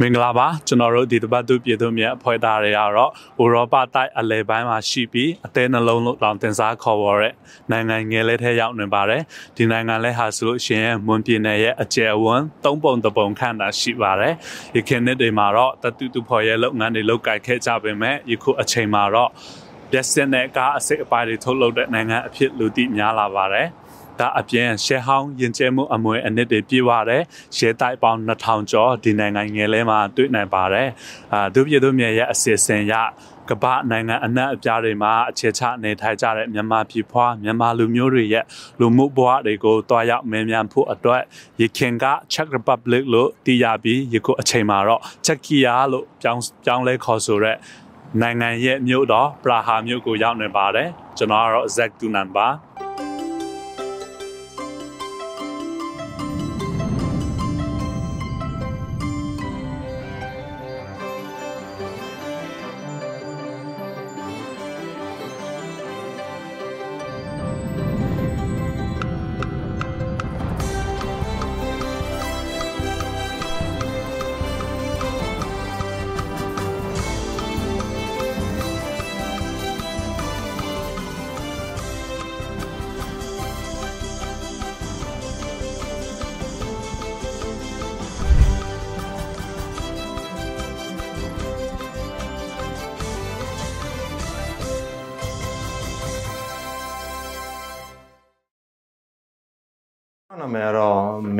[0.00, 3.10] မင်္ဂလာပါကျွန်တော်တို့ဒီတပတ်သူပြည်သူမြတ်အဖွဲ့သားတွေကတော့
[3.42, 7.34] ဥရောပတိုက်အလဲပိုင်းမှာရှိပြီးအသေးနှလုံးလုံးလောင်တင်စားခေါ်ဝေါ်တဲ့
[7.70, 9.22] နိုင်ငံငယ်လေးထဲရောက်နေပါတယ်
[9.56, 14.34] ဒီနိုင်ငံလဲဟာဆိုလို့ရှိရင်မွန်ပြည်နယ်ရဲ့အကျယ်ဝန်းသုံးပုံတပုံခန့်တာရှိပါတယ်
[14.76, 19.30] ယခင်နှစ်တွေမှာတော့တတူတူဖော်ရဲ့လုပ်ငန်းတွေလုပ်ကိုင်ခဲ့ကြပေမဲ့ယခုအချိန်မှာတော့
[19.94, 23.68] ရက်စက်နဲ့ကားအစိတ်အပိုင်းတွေထုတ်လုပ်တဲ့နိုင်ငံအဖြစ်လူသိများလာပါတယ်
[24.18, 27.22] ဒါအပြင်ရှယ်ဟောင်းယဉ်ကျေးမှုအမွေအနှစ်တွေပြည့်ဝတဲ့
[27.56, 30.88] ရှယ်တိုက်ပေါင်း2000ကျော်ဒီနိုင်ငံငယ်လေးမှာတွေ့နိုင်ပါတယ်
[31.32, 32.94] အာဒုပြည်သူမြေရဲ့အစီအစဉ်ရ
[33.50, 38.44] ကမ္ဘာနိုင်ငံအနှံ့အပြားတွေမှာအခြေချနေထိုင်ကြတဲ့မြန်မာပြည်ဖွားမြန်မာလူမျိုးတွေရဲ့
[38.80, 41.22] လူမှုဘဝတွေကိုတွားရောက်မင်းမြန်ဖို့အတွက်
[41.60, 47.56] ရခင်က Czech Republic လို့တည်ရပြီးယခုအချိန်မှာတော့ Czechia လို့ပြောင်းပြောင်းလဲခေါ်ဆိုတဲ့
[48.20, 52.48] နိုင်ငံရဲ့မြို့တော်ပရာဟာမြို့ကိုရောက်နေပါတယ်ကျွန်တော်ကတော့ Zack Tunan ပါ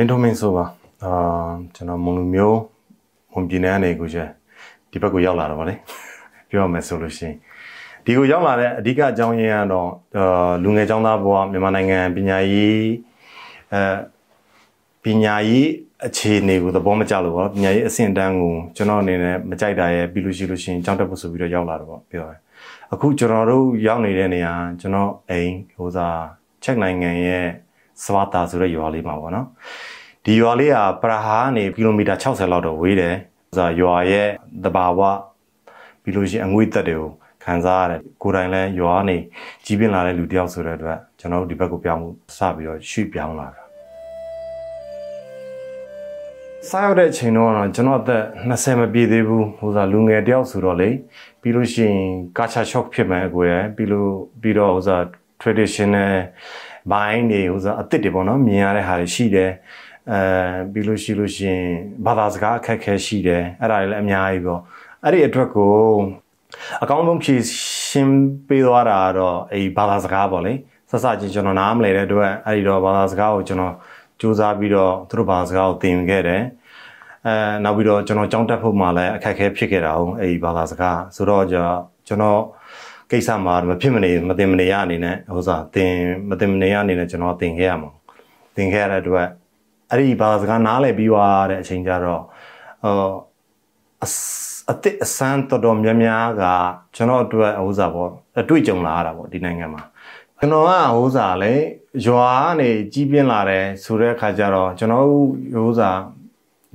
[0.03, 0.65] င်းထုံးမင်းဆိုပါ
[1.05, 1.13] အာ
[1.75, 2.59] ကျွန်တော်မုံလူမျိုး
[3.33, 4.19] မွန်ပြည်နယ်ကနေကိုကျ
[4.91, 5.75] ဒီဘက်ကိုရောက်လာတော့ဗောလေ
[6.49, 7.37] ပြောရမယ်ဆိုလို့ရှိရင်
[8.05, 9.91] ဒီကိုရောက်လာတဲ့အဓိကအကြောင်းရင်းကတော့
[10.63, 12.83] လူငယ်ចောင်းသားဘဝမြန်မာနိုင်ငံပညာရေး
[13.73, 13.83] အဲ
[15.05, 15.69] ပညာရေး
[16.07, 22.35] အခြေအနေကိုသဘောမကျလို့ပေါ့ပညာရေးအဆင့်တန်းကိုကျွန်တော်အနေနဲ့မကြိုက်တာရဲ့ပြီးလို့ရှိလို့ရှိရင်ကြောင်းတက်ဖို့ဆိုပြီးတော့ရောက်လာတော့ပေါ့ပြောရ
[22.93, 26.21] အခုကျွန်တော်တို့ရောက်နေတဲ့နေရာကျွန်တော်အိမ်ဟိုစား
[26.63, 27.47] ချက်နိုင်ငံရဲ့
[28.03, 29.47] စဝတာဆိုတဲ့ရွာလေးမှာပေါ့နော်
[30.27, 33.15] ဒီရွာလေးကပရာဟာကနေကီလိုမီတာ60လောက်တော့ဝေးတယ်
[33.57, 34.29] ဆိုတော့ရွာရဲ့
[34.65, 35.01] တဘာဝ
[36.03, 37.11] ပြီးလို့ရှိရင်အငွေ့သက်တွေကို
[37.45, 39.17] ခံစားရတယ်ကိုယ်တိုင်လည်းရွာကနေ
[39.65, 42.03] ကြီးပြင်းလာတဲ့လူတယောက်ဆိုတဲ့အတွက်ကျွန်တော်တို့ဒီဘက်ကိုပြောင်း
[42.37, 43.63] စပြီးတော့ရွှေ့ပြောင်းလာတာ
[46.69, 50.91] စားရတဲ့အချိန်တော့ကျွန်တော်အသက်20မပြည့်သေးဘူးဟိုစားလူငယ်တယောက်ဆိုတော့လေ
[51.41, 52.09] ပြီးလို့ရှိရင်
[52.39, 54.11] ကာချာ shock ဖြစ်မယ်အကိုရယ်ပြီးလို့
[54.41, 55.03] ပြီးတော့ဟိုစား
[55.41, 56.13] traditional
[56.93, 59.51] ဘိုင်းတွေဟိုစားအစ်စ်တွေပေါ့နော်မြင်ရတဲ့ဟာတွေရှိတယ်
[60.11, 60.21] အဲ
[60.73, 61.61] ပြီးလို့ရှိလို့ရှင်
[62.07, 64.61] ဘာသာစကားအခက်ခဲရှိတယ်အဲ့ဒါတွေလည်းအများကြီးပေါ့
[65.05, 65.75] အဲ့ဒီအတွက်ကို
[66.83, 67.43] အကောင်းဆုံးဖြည့်
[67.91, 68.15] ရှင်း
[68.49, 70.55] ပေးသွားတာတော့အဲ့ဘာသာစကားပေါ့လေ
[70.91, 73.75] ဆက်စချင်းကျွန်တော်နားမလည်တဲ့အတွက်အဲ့ဒီတော့ဘာသာစကားကိုကျွန်တော်
[74.21, 76.43] စူးစမ်းပြီးတော့သူတို့ဘာသာစကားကိုသင်ခဲ့တယ်
[77.27, 77.35] အဲ
[77.65, 82.41] နောက်ပြီးတော့ကျွန်တော်ကြောင်းတက်ဖို့မှလည်းအခက်အခဲဖြစ်ခဲ့တာဟုတ်အဲ့ဒီဘာသာစကားဆိုတော့ကျွန်တော်
[83.11, 85.93] ကိစ္စမှာမဖြစ်မနေမတင်မနေရအနေနဲ့ဟိုစားတင်
[86.31, 87.91] မတင်မနေရအနေနဲ့ကျွန်တော်တင်ခဲ့ရမှာ
[88.57, 89.27] တင်ခဲ့ရတဲ့အတွက်
[89.93, 92.23] အဲ့ဒီဘာစကားနားလည်ပြီးသွားတဲ့အချိန်ကျတော့
[92.83, 92.97] ဟို
[94.03, 96.45] အစ်အစမ်းတော်တော်များများက
[96.95, 98.11] ကျွန်တော်အတွက်ဟိုစားပေါ့
[98.41, 99.83] အတွေ့အကြုံလာရတာပေါ့ဒီနိုင်ငံမှာ
[100.39, 101.53] ကျွန်တော်ကဟိုစားလေ
[102.07, 105.07] ရွာကနေကြီးပြင်းလာတယ်ဆိုတဲ့အခါကျတော့ကျွန်တော်
[105.55, 105.99] ဟိုစား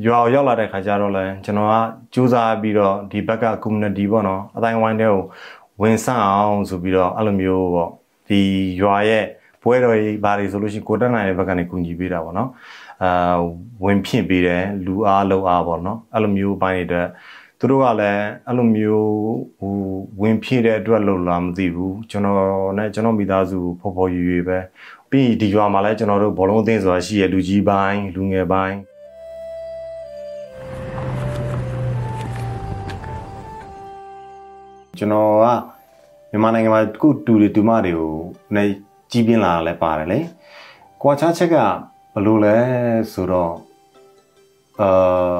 [0.05, 1.73] ရွာရောက်လာတဲ့ခါကျတော့လဲကျွန်တော်က
[2.13, 5.23] စူးစမ်းပြီးတော့ဒီဘက်က community ပေါ့နော်အတိုင်းဝိုင်းတဲ့ကို
[5.81, 7.91] ဝင်ဆန့်အောင်ဆိုပြီးတော့အဲ့လိုမျိုးပေါ့
[8.29, 8.41] ဒီ
[8.81, 9.25] ရွာရဲ့
[9.61, 12.49] ပွဲတော်ကြီးဘာတွေဆိုလို့ရှိရင်ကိုတက်နိုင်တဲ့ဘက်ကနေကူညီပေးတာပေါ့နော်
[13.03, 13.37] အာ
[13.83, 17.07] ဝင်ဖြင့်ပေးတယ်လူအားလုံအားပေါ့နော်အဲ့လိုမျိုးပိုင်းတွေအတွက်
[17.59, 19.09] သူတို့ကလည်းအဲ့လိုမျိုး
[19.59, 19.73] ဟို
[20.21, 24.57] ဝင်ဖြည့်တဲ့အတွက်လို့လာမသိဘူးကျွန်တော်နဲ့ကျွန်တော်မိသားစုဖော်ဖော်ရွရွပဲ
[25.09, 28.77] ပြီးဒီရွာမှာလည်းကျွန်တော်တို့ဘောလုံးအသင်းဆိုတာရှိရလူကြီးပိုင်းလူငယ်ပိုင်း
[34.97, 35.45] ကျွန်တော်က
[36.31, 38.13] မြန်မာနိုင်ငံမှာခုတူတွေတူမတွေကို
[38.55, 38.63] နေ
[39.11, 40.19] ကြီးပြင်းလာတာလည်းပါတယ်လေ
[41.01, 41.71] ကွာခြားချက်ကဘယ်
[42.25, 42.57] လိုလဲ
[43.13, 43.53] ဆိုတော့
[44.81, 44.83] အ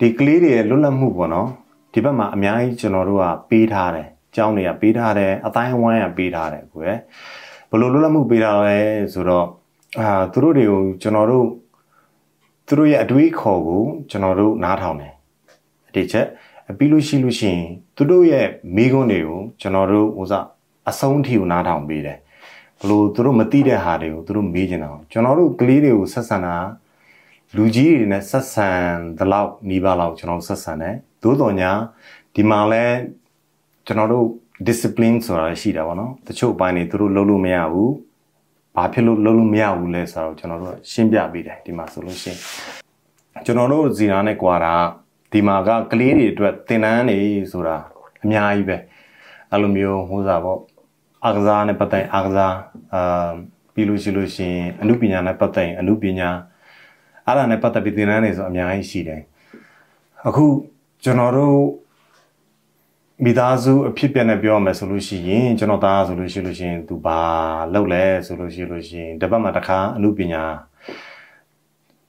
[0.00, 1.48] ဒီကလေးတွေရဲ့လွတ်လပ်မှုပေါ့နော်
[1.92, 6.98] ဒီဘက်မှာအများကြီးကျွန်တော်တို့ကပေးထားတယ်ကျောင်းတွေကပေးထားတယ်အတိုင်းဝိုင်းကပေးထားတယ်ကိုယ်
[7.70, 8.78] ဘယ်လိုလွတ်လပ်မှုပေးထားလဲ
[9.12, 9.46] ဆိုတော့
[10.00, 11.46] အာသူတို့တွေကိုကျွန်တော်တို့
[12.66, 15.12] သူတို့ရဲ့အတွေးခေါ်ကိုကျွန်တော်တို့နားထောင်တယ်
[15.88, 16.26] အတိချက်
[16.78, 17.66] ပြီးလို့ရှိလို့ရှိရင်
[17.96, 18.46] သူတို့ရဲ့
[18.76, 20.44] မိကွန်းတွေကိုကျွန်တော်တို့ဟိုစား
[20.90, 22.18] အဆုံးထိကိုနားထောင်ပေးတယ်
[22.80, 26.56] ဘလို့သူတို့မသိတဲ့ဟာတွေကိုသူတို့မေးကြတာကျွန်တော်တို့ကလေးတွေကိုဆက်ဆံတာ
[27.56, 28.70] လူကြီးတွေနဲ့ဆက်ဆံ
[29.18, 31.70] သလောက်နီးပါးလောက်ကျွန်တော်ဆက်ဆံတယ်သို့တော်ညာ
[32.34, 32.84] ဒီမှာလဲ
[33.86, 34.26] ကျွန်တော်တို့
[34.66, 37.92] discipline ဆိုတာရှိတာပေါ့နော်တချို့အပိုင်းတွေသူတို့လုပ်လို့မရဘူး
[38.76, 42.38] ဘာဖြစ်လို့လုပ်လို့မရဘူးလဲဆိုတော့ကျွန်တော်တို့ရှင်းပြပေးတယ်ဒီမှာဆိုလို့ရှိရင်
[43.46, 44.74] ကျွန်တော်တို့ဇီနာနဲ့ကွာတာ
[45.32, 47.18] ဒီမှာကကလေးတွေအတွက်သင်တန်းနေ
[47.52, 47.76] ဆိုတာ
[48.24, 48.76] အများကြီးပဲ
[49.50, 50.60] အဲ့လိုမျိုးဟိုစားပေါ့
[51.24, 52.54] အာကစားနဲ့ပတ်သက်အာကစား
[52.94, 53.30] အာ
[53.74, 56.30] ပြီးလို့ရှိလို့ရှိရင်အမှုပညာနဲ့ပတ်သက်အမှုပညာ
[57.26, 59.22] အဲ့ဒါနဲ့ပတ်သက်ပြီးသင်တန်းနေဆိုအများကြီးရှိတယ်
[60.28, 60.44] အခု
[61.04, 61.58] ကျွန်တော်တို့
[63.24, 67.20] မိသားစုအဖြစ်ပြနဲ့ပြောရမယ်ဆိုလို့ရှိရင်ကျွန်တော်သားဆိုလို့ရှိလို့ရှိရင်သူဘာ
[67.74, 70.42] လုပ်လဲဆိုလို့ရှိလို့ရှိရင်တပတ်မှတစ်ခါအမှုပညာ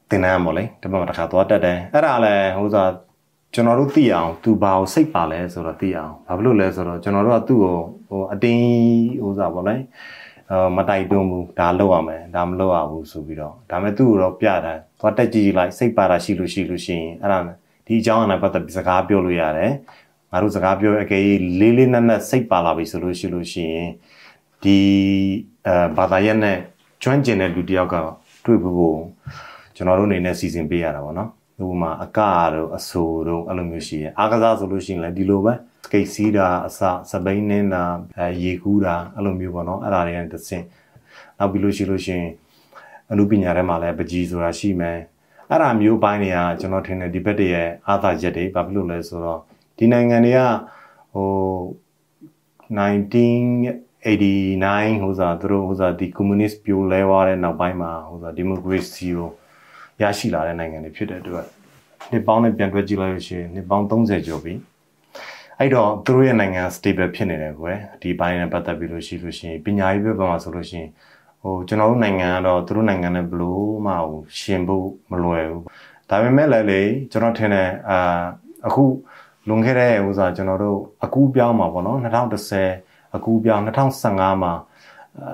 [0.09, 2.91] သင်တန်းပေါ့လေတပတ်မှတစ်ခါသွားတက်တယ်အဲ့ဒါလည်းဟိုစား
[3.53, 7.77] ကျွန်တော်တို့သိအောင်သူဘာကိုစိတ်ပါလဲဆိုတော့သိအောင်ဘာဖြစ်လို့လဲဆိုတော့ကျွန်တော်တို့ကသူ့ကို
[8.09, 8.63] ဟိုအတင်း
[9.21, 9.75] ဟိုစားပေါ့လေ
[10.51, 17.39] အာမတိုက်တွန်းဘူးဒါလောက်ရမယ်ဒါမလောက်ရဘူးဆိုပြီးတော့ဒါမဲ့သူ့ကိုတော့ပြတာသွားတက်ကြည့်လိုက်စိတ်ပါတာရှိလို့ရှိလို့ရှိရင်အဲ့ဒါ
[17.87, 19.71] ဒီအကြောင်းအရာပတ်သက်ပြီးစကားပြောလို့ရတယ်
[20.31, 21.23] ငါတို့စကားပြောအကယ်
[21.59, 23.89] လေးလေးနက်နက်စိတ်ပါလာပြီဆိုလို့ရှိလို့ရှိရင်
[24.63, 24.77] ဒီ
[25.67, 26.57] အဲဘာသာရပ်နဲ့
[27.03, 27.95] ကျွမ်းကျင်တဲ့လူတယောက်က
[28.45, 28.99] တွေ့ဖို့
[29.75, 31.29] ကျွန်တော်တို့အနေနဲ့စီစဉ်ပေးရတာပေါ့နော်
[31.61, 32.19] ဥပမာအက
[32.53, 35.53] တို့အဆိုတို့အဲ့လိုမျိုးရှိရင်အားကစားဆိုလို့ရှိရင်လည်းဒီလိုပဲ
[35.83, 36.79] စကိတ်စီးတာအစ
[37.11, 37.83] စပိန်နေတာ
[38.17, 40.65] အဲရေကူးတာအဲ့လိုမျိုးပေါ့နော်အဲ့ဒါတွေနဲ့တစ်ဆင့်
[41.37, 42.29] နောက်ပြီးလို့ရှိလို့ရှိရင်
[43.11, 44.99] အနုပညာထဲမှာလည်းပကြီးဆိုတာရှိမယ်
[45.49, 49.39] အဲ့ဒါမျိုးပိုင်းတွေကကျွန်တော်ထင်တယ်ဒီဘက်တည်းရဲ့အားသာချက်တွေဘာဖြစ်လို့လဲဆိုတော့
[49.77, 50.39] ဒီနိုင်ငံတွေက
[51.13, 51.29] ဟို
[52.77, 59.29] 1989ဟိုစားသူတို့ဟိုစားဒီ communist ပြိုလဲသွားတဲ့နောက်ပိုင်းမှာဟိုစား democracy ကို
[60.01, 61.45] ရရှိလာတဲ့နိုင်ငံတွေဖြစ်တဲ့အတွက်
[62.11, 64.53] နှစ်ပေါင်းနဲ့ပြန်တွဲကြည့်လိုက်လို့ရှိရင်နှစ်ပေါင်း30ကျော်ပြီ
[65.61, 70.89] အဲ့တော့သူတို့ရဲ့နိုင်ငံ stable ဖြစ်နေတယ်ကွယ်ဒီပိုင်းနဲ့ပတ်သက်ပြီးလို့ရှိလို့ရှိရင်ပညာရေးဘက်မှာဆိုလို့ရှိရင်
[71.41, 75.63] ဟိုကျွန်တော်တို့နိုင်ငံကတော့သူတို့နိုင်ငံနဲ့ဘလို့မှဟိုရှင်ဖို့မလွယ်ဘူး
[76.09, 78.21] ဒါပေမဲ့လည်းလေကျွန်တော်ထင်တယ်အာ
[78.67, 78.83] အခု
[79.47, 81.99] လွန်ခဲ့တဲ့ဥစားကျွန်တော်တို့အကူပြောင်းမှာပေါ့နော်
[82.55, 84.53] 2010အကူပြောင်း2015မှာ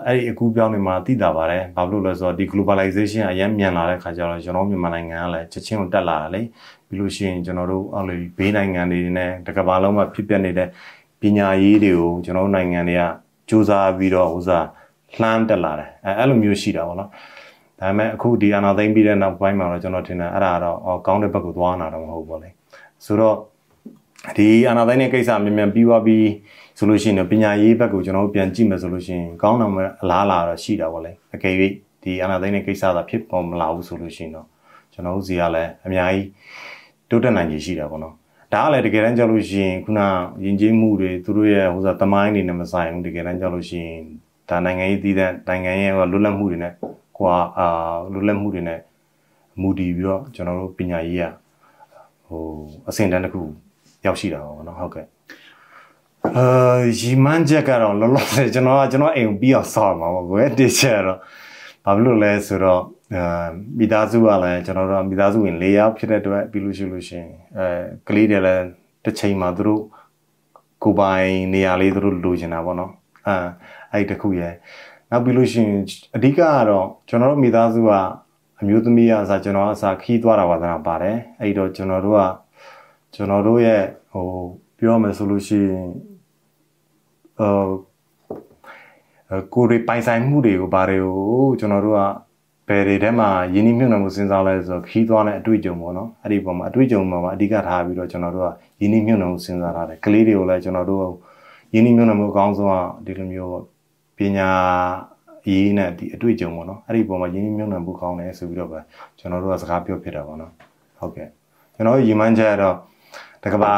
[0.08, 6.42] အဲ့ဒီအကူပြောင်းနေမှာသိတာပါတယ်ဘာလို့လဲဆိုတော့ဒီ globalization အရင်မြန်လာတဲ့ခါကျတော့ကျွန်တော်မြန်မာနိုင်ငံကလည်းချက်ချင်းကိုတက်လာတာလေ
[6.88, 10.70] ပြီးလို့ရှိရင်ကျွန်တော်တို့အဲ့လိုဘေးနိုင်ငံတွေနဲ့တကဘာလုံးမှာဖြစ်ပျက်နေတဲ့
[11.22, 13.04] ပညာရေးတွေကိုကျွန်တော်တို့နိုင်ငံတွေက
[13.50, 14.66] စူးစမ်းပြီးတော့ဥစား
[15.22, 17.10] လှမ်းတက်လာတယ်အဲအဲ့လိုမျိုးရှိတာပေါ့နော်
[17.80, 20.78] ဒါပေမဲ့အခုဒီအနာသိမ့်ပြီးတဲ့နောက်ပိုင်းမှာတော့ကျွန်တော်ထင်တယ်အဲ့ဒါတော့
[21.08, 22.50] ကောင်းတဲ့ဘက်ကိုသွားနာတော့မဟုတ်ဘူးလေ
[23.06, 23.36] ဆိုတော့
[24.38, 26.26] ဒီအာနာသိန်းရဲ့ကိစ္စမြန်မြန်ပြီးသွားပြီး
[26.78, 31.56] ဆိုလို့ရှိရင်ပညာရေးဘက်ကိုကျွန်တော်တို့ပြန်ကြည့်မယ်ဆိုလို့ရှိရင်ကောင်းတယ်မအလားလာတော့ရှိတာပေါ့လေအကယ်၍
[32.04, 34.48] ဒီအာနာသိန်းရဲ့ကိစ္စသာဖြစ်ပေါ်မလာဘူးဆိုလို့ရှိရင်တော့
[34.94, 36.26] ကျွန်တော်တို့စီကလည်းအများကြီး
[37.10, 38.16] တိုးတက်နိုင်ခြေရှိတာပေါ့နော်
[38.54, 40.00] ဒါကလည်းတကယ်တမ်းကြောက်လို့ရှိရင်ခုန
[40.44, 44.02] ယဉ်ကျေးမှုတွေသူတို့ရဲ့ဟိုစားတမိုင်းတွေနဲ့မဆိုင်ဘူးတကယ်တမ်းကြောက်လို့ရှိရင်
[44.50, 46.74] ဒါနိုင်ငံရေးတည်တဲ့နိုင်ငံရဲ့လွတ်လပ်မှုတွေနဲ့
[47.18, 48.80] ကွာအာလွတ်လပ်မှုတွေနဲ့
[49.62, 51.24] မူတည်ပြီးတော့ကျွန်တော်တို့ပညာရေးရ
[52.28, 52.42] ဟို
[52.90, 53.42] အဆင့်တန်းတစ်ခု
[54.06, 55.06] ရောက်ရှိတာပေါ့နော်ဟုတ်ကဲ့
[56.38, 61.20] အာရီမန်ချက်ကတော့လောလောဆယ်ကျွန်တော်ကကျွန်တော်အိမ်ပြီးအောင်ဆောက်မှာပေါ့ကွယ်တစ်ချက်တော့
[61.86, 62.82] ဘာဖြစ်လို့လဲဆိုတော့
[63.14, 63.48] အာ
[63.80, 67.26] မိသားစုကလည်းကျွန်တော်တို့မိသားစုဝင်၄ယောက်ဖြစ်တဲ့အတွက်ပြီးလို့ရှိလို့ရှင်
[67.58, 67.68] အဲ
[68.08, 68.66] ကလေးတွေလည်း
[69.04, 69.82] တစ်ချိန်မှာသူတို့
[70.84, 72.92] ကိုပိုင်နေရာလေးသူတို့လိုချင်တာပေါ့နော်
[73.28, 73.36] အာ
[73.92, 74.54] အဲ့တခုရဲ့
[75.12, 75.82] နောက်ပြီးလို့ရှိရင်
[76.16, 77.92] အဓိကကတော့ကျွန်တော်တို့မိသားစုက
[78.62, 82.22] အမျိုးသမီးအစားကျွန်တော်အစားခီးသွားတာပါတော့ပါတယ်အဲ့တော့ကျွန်တော်တို့က
[83.16, 84.26] ကျွန်တော်တို့ရဲ့ဟို
[84.80, 85.90] ပြောမယ်ဆိုလို့ရှိရင်
[87.40, 87.70] အာ
[89.54, 92.02] ကိုယ်တွေပိုင်ဆိုင်မှုတွေကိုဘာတွေကိုကျွန်တော်တို့က
[92.68, 98.46] ဘယ်တွေထဲမှာယင်းနှိမ့်မြုပ်နှံမှုစဉ်းစားလဲဆိုတော့ခီးသွားတဲ့အတွေ့အကြုံပေါ့နော်အဲ့ဒီပုံမှာအတွေ့အကြုံမှာအဓိကထားပြီးတော့ကျွန်တော်တို့
[98.80, 101.06] ကယင်းနှိမ့်မြုပ်နှံမှုစဉ်းစားထားတယ်ကလေးတွေကိုလည်းကျွန်တော်တို့
[101.74, 103.52] ယင်းနှိမ့်မြုပ်နှံမှုအကောင်းဆုံးကဒီလိုမျိုး
[104.18, 104.50] ပညာ
[105.50, 108.80] ရေးနဲ့ဒီအတွေ့အကြုံပေါ့နော်အဲ့ဒီပုံမှာယင်းနှိမ့်မြုပ်နှံမှုကောင်းတယ်ဆိုပြီးတော့ပဲ
[109.20, 110.52] ကျွန်တော်တို့ကစကားပြောဖြစ်တာပေါ့နော်
[111.00, 111.30] ဟုတ်ကဲ့
[111.76, 112.76] ကျွန်တော်ရည်မှန်းချက်ကတော့
[113.44, 113.74] တကဘာ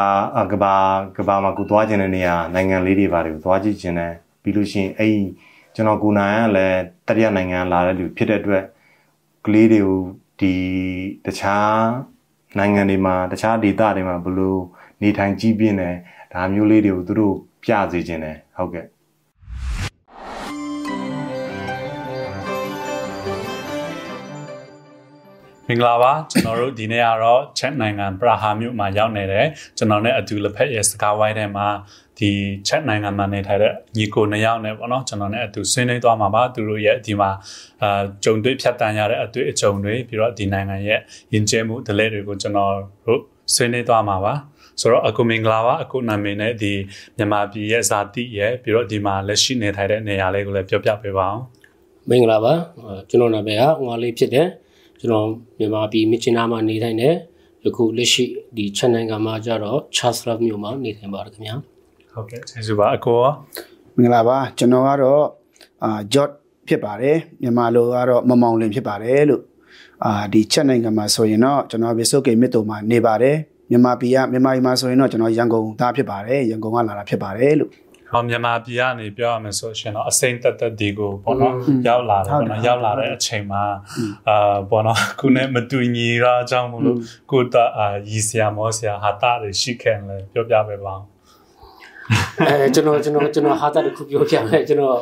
[0.51, 0.73] ကဘာ
[1.17, 4.11] ကဘာမှာကိုသွားခြင်းတဲ့နေရာနိုင်ငံလေးတွေပါတယ်ကိုသွားကြည့်ခြင်းနဲ့
[4.43, 5.17] ပြီးလို့ရှိရင်အဲ့
[5.75, 8.63] ကျွန်တော်ကိုနိုင်ကလည်းတတိယနိုင်ငံလာတဲ့လူဖြစ်တဲ့အတွက်
[9.47, 10.01] ကလေးတွေကို
[10.39, 10.53] ဒီ
[11.25, 11.77] တခြား
[12.57, 14.61] နိုင်ငံတွေမှာတခြားဒေသတွေမှာဘလို့
[15.01, 15.95] နေထိုင်ကြည့်ပြင်းတယ်
[16.33, 18.85] ဒါမျိုးလေးတွေကိုသူတို့ပြစေခြင်းတယ်ဟုတ်ကဲ့
[25.67, 29.45] မင်္ဂလာပါကျွန်တော်တို့ဒီနေ့ကတော့ချက်နိုင်ငံပရာဟာမြို့မှာရောက်နေတယ်
[29.77, 31.67] ကျွန်တော်နဲ့အတူလက်ဖက်ရဲ့စကားဝိုင်းထဲမှာ
[32.19, 32.31] ဒီ
[32.67, 37.29] ချက်နိုင်ငံမှာနေထိုင်တဲ့ညီကိုနှစ်ယောက်နဲ့ပေါ့နော်ကျွန်တော်နဲ့အတူဆွေးနွေးသွားမှာပါသူတို့ရဲ့ဒီမှာ
[37.83, 40.99] အာကြုံတွေ့ဖြတ်တန်းရတဲ့အတွေ့အကြုံတွေပြီးတော့ဒီနိုင်ငံရဲ့
[41.33, 42.73] ယဉ်ကျေးမှုဒလဲတွေကိုကျွန်တော်
[43.05, 43.21] တို့
[43.55, 44.33] ဆွေးနွေးသွားမှာပါ
[44.81, 46.73] ဆိုတော့အခုမင်္ဂလာပါအခုနာမည်နဲ့ဒီ
[47.17, 51.43] မြန်မာပြည်ရဲ့ဇာတိရဲ့ပြီးတော့ဒီမှာလက်ရှိနေထိုင်တဲ့နေရာလေးကိုလည်းပြောပြပေးပါအောင်
[52.09, 52.53] မင်္ဂလာပါ
[53.09, 54.47] ကျွန်တော်နာမည်ကငွာလေးဖြစ်တယ်
[54.99, 55.27] ကျွန်တော်
[55.59, 57.15] မြန်မာပြည်မြစ်ချနာမှာနေထိုင်တယ်
[57.63, 58.25] ယခုလက်ရှိ
[58.57, 61.55] ဒီချက်နိုင်ငံမှာကျတော့ Chatsworth မြို့မှာနေထိုင်ပါတယ်ခင်ဗျာ
[62.17, 63.21] ဟုတ်ကဲ့ကျေးဇူးပါအကို
[63.97, 65.23] မင်္ဂလာပါကျွန်တော်ကတော့
[65.83, 66.29] အာ Jot
[66.67, 69.43] ဖြစ်ပါတယ်မြန်မာလိုကတော့မမောင်လင်ဖြစ်ပါတယ်လို့
[70.05, 73.37] အာဒီချက်နိုင်ငံမှာဆိုရင်တော့ကျွန်တော်ဗီဆိုကေမြစ်တုံမှာနေပါတယ်
[73.69, 77.71] မြန်မာပြည်ကမြန်မာပြည်မှာဆိုရင်တော့ကျွန်တော်ရန်ကုန်သားဖြစ်ပါတယ်ရန်ကုန်ကလာတာဖြစ်ပါတယ်လို့
[78.11, 81.53] ဟောမြန်မာပြည်ကနေပြောရမယ်ဆိုရှင်တော့အစိမ့်တက်တက်ဒီကိုပေါ့နော်
[81.87, 83.63] ရောက်လာတယ်ပေါ့နော်ရောက်လာတဲ့အချိန်မှာ
[84.29, 86.97] အာပေါ့နော်ခုနဲ့မတူညီတာအကြောင်းမလို့
[87.31, 91.16] ကိုတအာရီဆရာမောဆရာဟာတာတွေရှိခဲ့တယ်ပြောပြပေးပါဦး
[92.49, 94.97] အဲကျွန်တော်ကျွန်တော်ကျွန်တော်ဟာတာတစ်ခုပြောပြမယ်ကျွန်တော်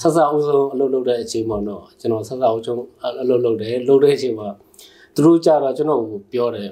[0.00, 2.82] ဆက်ဆက်အောင်ဆုံးအလုပ်လုပ်တဲ့အချိန်ပေါ့နော်ကျွန်တော်ဆက်ဆက်အောင်ဆုံး
[3.22, 4.48] အလုပ်လုပ်တယ်လုပ်တဲ့အချိန်မှာ
[5.14, 6.68] သူတို့ကြတော့ကျွန်တော်ကိုပြောတယ်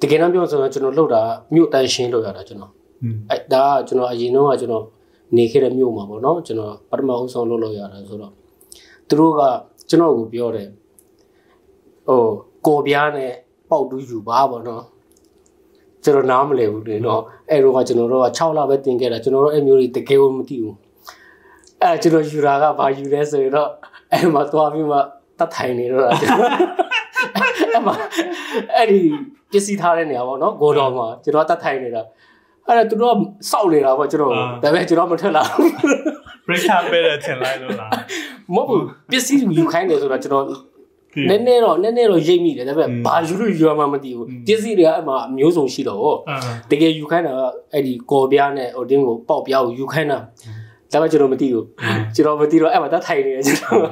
[0.00, 1.22] တကယ်တမ်းပြောဆိုရင်ကျွန်တော်လုပ်တာ
[1.54, 2.72] မြို့တန်းရှင်းလုပ်ရတာကျွန်တော်
[3.30, 4.84] အဲဒါကကျွန်တော်အရင်တော့ကကျွန်တော်
[5.36, 8.32] နေခဲ့တဲ့မြို့မှာပေါ့နော်ကျွန်တော်ပထမဦးဆုံးလုပ်လို့ရတာဆိုတော့
[9.08, 9.40] သူတို့က
[9.88, 10.68] ကျွန်တော်ကိုပြောတယ်
[12.08, 12.22] ဟို
[12.66, 13.32] ကိုပြားနဲ့
[13.70, 14.82] ပေါက်တူးယူပါပေါ့နော်
[16.06, 20.74] ကျွန်တော်နားမလည်ဘူးလေနော်အဲ့တော့ကကျွန်တော်တို့က6လပဲတင်ခဲ့တာကျွန်တော်တို့အဲ့မျိုးတွေတကယ်ကိုမသိဘူး
[21.82, 23.70] အဲ့ကျွန်တော်ယူတာကဘာယူလဲဆိုရင်တော့
[24.12, 24.98] အဲ့မှာသွားပြီးမှ
[25.38, 26.50] တတ်ထိုင်နေတော့တာကျွန်တော်
[27.72, 27.94] အဲ့မှာ
[28.74, 29.00] အဲ့ဒီ
[29.52, 32.02] ပစ္စည်းထားတဲ့နေရာပေါ့နော်ဂိုတော်မှာကျွန်တော်တတ်ထိုင်နေတာ
[32.66, 33.18] အဲ့ဒါသူတို့က
[33.50, 35.70] စောက်နေတာပေါ့ကျွန်တော်ဒါပေမဲ့ကျွန်တော်မထွက်လာဘူး
[36.46, 37.90] break up ပဲတယ်ထင်လိုက်လို့လား
[38.54, 40.44] မဟုတ်ဘူးပစ္စည်းယူခိုင်းတယ်ဆိုတော့ကျွန်တော်
[41.30, 46.16] နည်းနည်းတော့နည်းနည်းတော့ရိပ်မိတယ်ဒါပေမဲ့ဘာယူလို့ယူရမှမသိဘူးပစ္စည်းတွေကအဲ့မှာအမျိုးစုံရှိတော့
[46.70, 47.40] တကယ်ယူခိုင်းတာက
[47.72, 50.18] အဲ့ဒီကော်ပြားနဲ့ဟိုတင်းကိုပေါက်ပြားကိုယူခိုင်းတာ
[50.92, 51.64] ဒါပေမဲ့ကျွန်တော်မသိဘူး
[52.14, 53.82] ကျွန်တော်မသိတော့အဲ့မှာတတ်ထိုင်နေတယ်ကျွန်တော်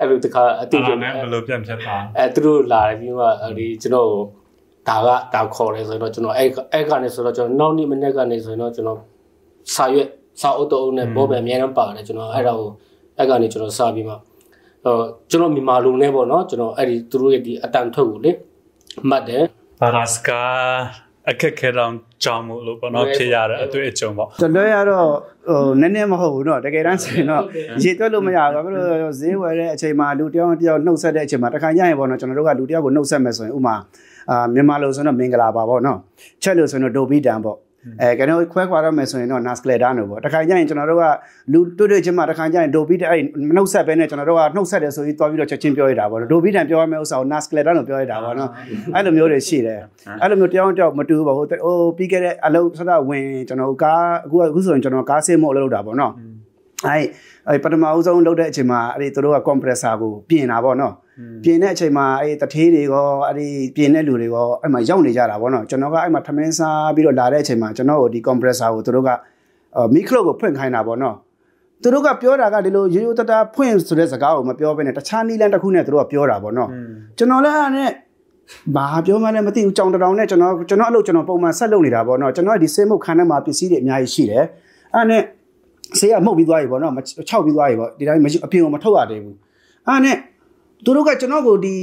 [0.00, 3.24] အဲ့လိုတခါအတူအဲ့တူဒါနဲ့ဘယ်လိုပြန်ဖြစ်တာအဲသူတို့လာတယ်ပြီးမှ
[3.58, 4.10] ဒီကျွန်တော်
[4.88, 8.98] ဒါကဒါခေါ်တယ်ဆိုတော့ကျွန်တော်အဲ့အဲ့ကနေဆိုတော့ကျွန်တော်နောက်နေ့မနေ့ကနေဆိုရင်တော့ကျွန်တော်
[9.74, 10.08] စာရွက်
[10.40, 12.70] စာအုပ်တုံးနဲ့ဘောပဲအများအားပါတယ်ကျွန်တော်အဲ့ဒါကို
[13.18, 14.20] အဲ့ကနေကျွန်တော်စာပြီးမှဟို
[15.29, 18.31] ကျွန်တော်မြန်မာလူနဲ့ပေါ့နော်ကျွန်တော်အဲ့ဒီသူတို့ရဲ့ဒီအတန်ထုတ်ကိုလေ
[19.09, 19.43] မှတ်တယ်
[19.81, 21.91] ဘာသာစကားအခက်ခဲတော့
[22.23, 25.07] ကြောင်းမို့လို့ပေါ့နော်ဖြစ်ရတဲ့အတွေ့အကြုံပေါ့ ကျွန်တော်ရတော့
[25.49, 27.43] ဟိုနည်းနည်းမဟုတ်ဘူးเนาะတကယ်တမ်းဆိုရင်တော့
[27.83, 33.75] ရေတွက်လို့မရဘူးဘာလို့လဲဈေးဝယ်တဲ့အချိန်မှာလူတယောက်တယောက်နှုတ်ဆက်တဲ့အချိန်မှာတခါညရင်ပေါ့နော်ကျွန်တော်တို့ကလူတယောက်ကိုနှုတ်ဆက်မယ်ဆိုရင်ဥမာ
[34.29, 35.97] အာမြန်မာလိုဆိုရင်တော့မင်္ဂလာပါပေါ့နော်
[36.43, 37.57] ချက်လို့ဆိုရင်တော့ဒိုဘီတန်ပေါ့
[38.02, 41.04] အဲကျွန်တော်ခွဲခွာရမယ်ဆိုရင်တော့ nascleda နော်ပေါ့တခါညရင်ကျွန်တော်တို့က
[41.52, 43.22] လူတွေ့တွေ့ချင်းမှာတခါညရင်ဒိုဘီတန်အဲ့
[43.56, 48.50] နှုတ်ဆက်ပဲနဲ့ကျွန်တော်တို့ကနှုတ်ဆက်တယ်ဆိုပြီးတွားပြီးတော့ချက်ချင်းပြောရတာပေါ့နော်ဒိုဘီတန်ပြောရမယ့်ဥစ္စာကို nascleda လို့ပြောရတာပေါ့နော်
[48.94, 49.80] အဲ့လိုမျိုးတွေရှိတယ်
[50.22, 56.12] အဲ့လိုမျိုးတယောက်တယောက်မတူဘူးပေါ့ဟိုဟိုပြီးခဲ့တဲ့အလုပ်ဆရာဝင်ကျွန်တော်ကားအခုအခုဆိုရင်ကျွန်တော်ကားဆေးမို့လုပ်တာပေါ့နော်
[56.86, 57.04] အဲ့
[57.48, 60.94] အဲ့ပထမဦးဆုံးလုပ်တဲ့အချိန်မှာအဲ့ဒီတို့က compressor ကိုပြင်တာပေါ့နော်
[61.44, 63.46] ပြင်တဲ့အချိန်မှာအဲ့တထေးတွေရောအဲ့ဒီ
[63.76, 69.10] ပြင်တဲ့လူတွေရောအဲ့မှာရောက်နေကြတာပေါ့နော်ကျွန်တော်ကအဲ့မှာထမင်းစားပြီးတော့လာတဲ့အချိန်မှာကျွန်တော်ကိုဒီ compressor ကိုတို့က
[69.94, 71.16] မီခရိုကိုဖွင့်ခိုင်းတာပေါ့နော်
[71.82, 76.68] သူတို့ကပြောတာကဒီလိုရိုးရိုးတတာဖွင့်ဆိုတဲ့စကားကိုမပြောဘဲနဲ့တခြားနီးလန်းတစ်ခုနဲ့သူတို့ကပြောတာပေါ့နော်
[77.18, 77.90] ကျွန်တော်လည်းအဲ့နဲ့
[78.76, 84.44] ဘာပြောမှလည်းမသိဘူးကြောင်တောင်နဲ့ကျွန်တော်ကျွန်တော်အဲ့လိုကျွန်တော်ပုံမှန်ဆက်လုပ်နေတာပေါ့နော်ကျွန်တော်ဒီဆေးမုတ်ခန်းထဲမှာပစ္စည်းတွေအများကြီးရှိတယ်
[84.94, 85.22] အဲ့နဲ့
[85.98, 86.92] ဆေးကမှုတ်ပြီးသွားပြီပေါ့နော်
[87.28, 89.36] ခြောက်ပြီးသွားပြီပေါ့ဒီတိုင်းမရှိအပြင်ကိုမထုတ်ရသေးဘူး
[89.86, 90.16] အဲ့နဲ့
[90.84, 91.74] သူတို့ကကျွန်တော်ကိုဒီ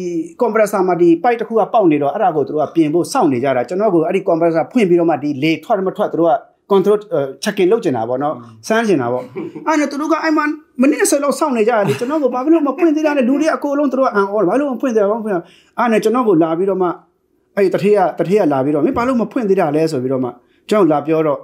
[0.41, 6.33] compressor မှာဒီ pipe တစ်ခုကပေါက်နေတော့အဲ့ဒါကိုသူတို့ကပြင်ဖို့စောင့်နေကြတာကျွန်တော်ကိုအဲ့ဒီ compressor ဖွင့်ပြီးတော့မှဒီလေထွက်မထွက်သူတို့က
[6.71, 6.97] control
[7.43, 8.35] checking လုပ်ကျင်တာပေါ့နော်
[8.67, 9.23] စမ်းကျင်တာပေါ့
[9.67, 10.45] အဲ့ဒါသူတို့ကအဲ့မှာ
[10.81, 15.35] မနစ်ဆက်လောက်စောင့်နေကြတယ်ကျွန်တော်ကိုဘာဖြစ်လို့မဖွင့်သေးတာလဲလူတွေအကုန်လုံးသူတို့ကအန်အော်ဘာလို့မဖွင့်သေးတာဘာဖွင့်
[15.77, 16.87] အဲ့နဲ့ကျွန်တော်ကိုလာပြီးတော့မှ
[17.55, 20.29] အဲ့ဒီတထေးကတထေးကလာပြီးတော့မင်းဘာလို့မဖွင့်သေးတာလဲဆိုပြီးတော့မှ
[20.69, 21.39] ကျွန်တော်လာပြောတော့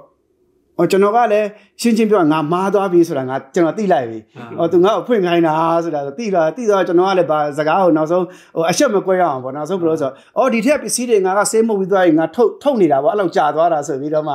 [0.80, 1.46] ဟောကျွန်တော်ကလည်း
[1.80, 4.18] ရှင်းချင်းပြောငါမားသွားပြီဆိုတာငါကျွန်တော်သိလိုက်ပြီ။
[4.58, 8.24] ဟောသူငါ့ကိုဖွင့်ခိုင်းတာဆိုတာဆိုသိလာသိတော့ကျွန်တော်ကလည်းဗာစကားကိုနောက်ဆုံး
[8.56, 14.34] ဟိုအရှက်မကွဲရအောင်ပေါ့နောက်ဆုံးဘယ်လိုဆိုအော်ဒီထက်ပစ္စည်းတွေငါကဆေးမှုတ်ပြီးသွားရင်ငါထုတ်ထုတ်နေတာပေါ့အဲ့လောက်ကြာသွားတာဆိုပြီးတော့မှ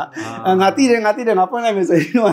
[0.62, 2.30] ငါသိတယ်ငါသိတယ်ငါဖွင့်လိုက်မယ်ဆိုပြီးတော့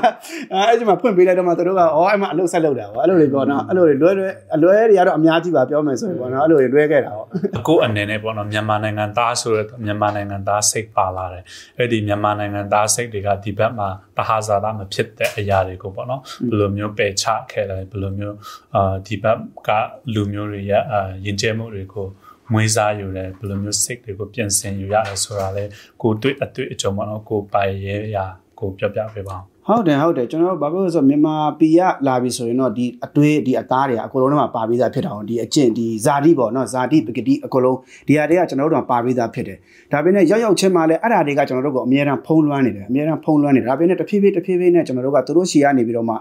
[0.68, 7.26] အဲ့ဒီမှာဖွင့်ပေးလိုက်တော့မှသူတို့ကအော်အဲ့မှာအလုပ်ဆက်လုပ်တာပေါ့အဲ့လိုတွေပေါ့နော်အဲ့လိုတွေလွဲလွဲအလွဲတွေကတော့အများကြီးပါပြောမယ်ဆိုရင်ပေါ့နော်အဲ့လိုတွေလွဲခဲ့တာပေါ့
[7.58, 11.42] အခုအနေနဲ့ပေါ့နော်မြန်မာနိုင်ငံသားဆိုတော့မြန်မာနိုင်ငံသားစိတ်ပါလာတယ်
[11.78, 18.36] အဲ့ဒီမြန်မာနိုင်ငံသားစိတ်တွေကဒီဘက်မှာတဟာဇာတာမဖြစ်တဲ့အရာတွေကိုပေါ့နော်ဘယ်လိုမျိုးပယ်ချခဲ့လဲဘယ်လိုမျိုး
[18.74, 19.70] အာဒီဘက်က
[20.14, 22.06] လူမျိုးတွေရဲ့အာယဉ်ကျေးမှုတွေကို
[22.52, 25.64] မွေးစားယူတယ်ဘယ်လိုမျိုးစိတ်တွေကိုပြင်ဆင်ယူရတယ်ဆိုတာလေ
[26.02, 28.26] ကိုတွေ့အတွေ့အကြုံပေါ့နော်ကိုပိုင်ရဲရာ
[28.58, 39.58] ကိုပြောပြပေးပါအောင် ဟုတ်တယ်ဟုတ်တယ်ကျွန်တော်တို့ဘာဖြစ်လို့လဲဆိုတော့မြန်မာပြည်ကလာပြီဆိုရင်တော့ဒီအတွေးဒီအသားတွေအကုန်လုံးတော့ပါပြီးသားဖြစ်တာအောင်ဒီအကျင့်ဒီဇာတိပေါ့နော်ဇာတိပဂတိအကုန်လုံးဒီဟာတွေကကျွန်တော်တို့တော့ပါပြီးသားဖြစ်တယ်
[39.92, 46.14] ဒါပေမဲ့ရောက်ရောက်ချင်းမှလည်းအဲ့ဒါတွေကကျွန်တော်တို့ကအများအားဖုံးလွှမ်းနေတယ်အများအားဖုံးလွှမ်းနေတယ်ဒါပေမဲ့တဖြည်းဖြည်းတဖြည်းဖြည်းနဲ့ကျွန်တော်တို့ကသူတို့ရှီကနေပြီးတော့မှ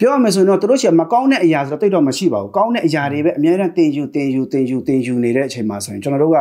[0.00, 6.38] ပြောရမယ်ဆိုရင်တော့သူတို့ရှီကမကောင်းတဲ့အရာဆိုတော့တိတ်တော့မရှိပါဘူးကောင်းတဲ့အရာတွေပဲအများအားတင်ယူတင်ယူတင်ယူတင်ယူနေတဲ့အချိန်မှာဆိုရင်ကျွန်တော်တို့က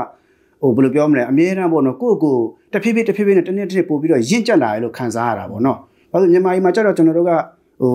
[0.62, 2.36] ဟိုဘယ်လိုပြောမလဲအများအားပေါ့နော်ကိုယ့်ကို
[2.74, 5.80] တဖြည်းဖြည်းတဖြည်းဖြည်းနဲ့တနေ့တစ်နေ့ပို့ပြီးတော့ရင့်ကျက်လာရလို့ခံစားရတာပေါ့နော်
[6.12, 7.32] ဘာလို့မြန်မာပြည်မှာကျတော့ကျွန်တော်တို့က
[7.82, 7.94] ဟို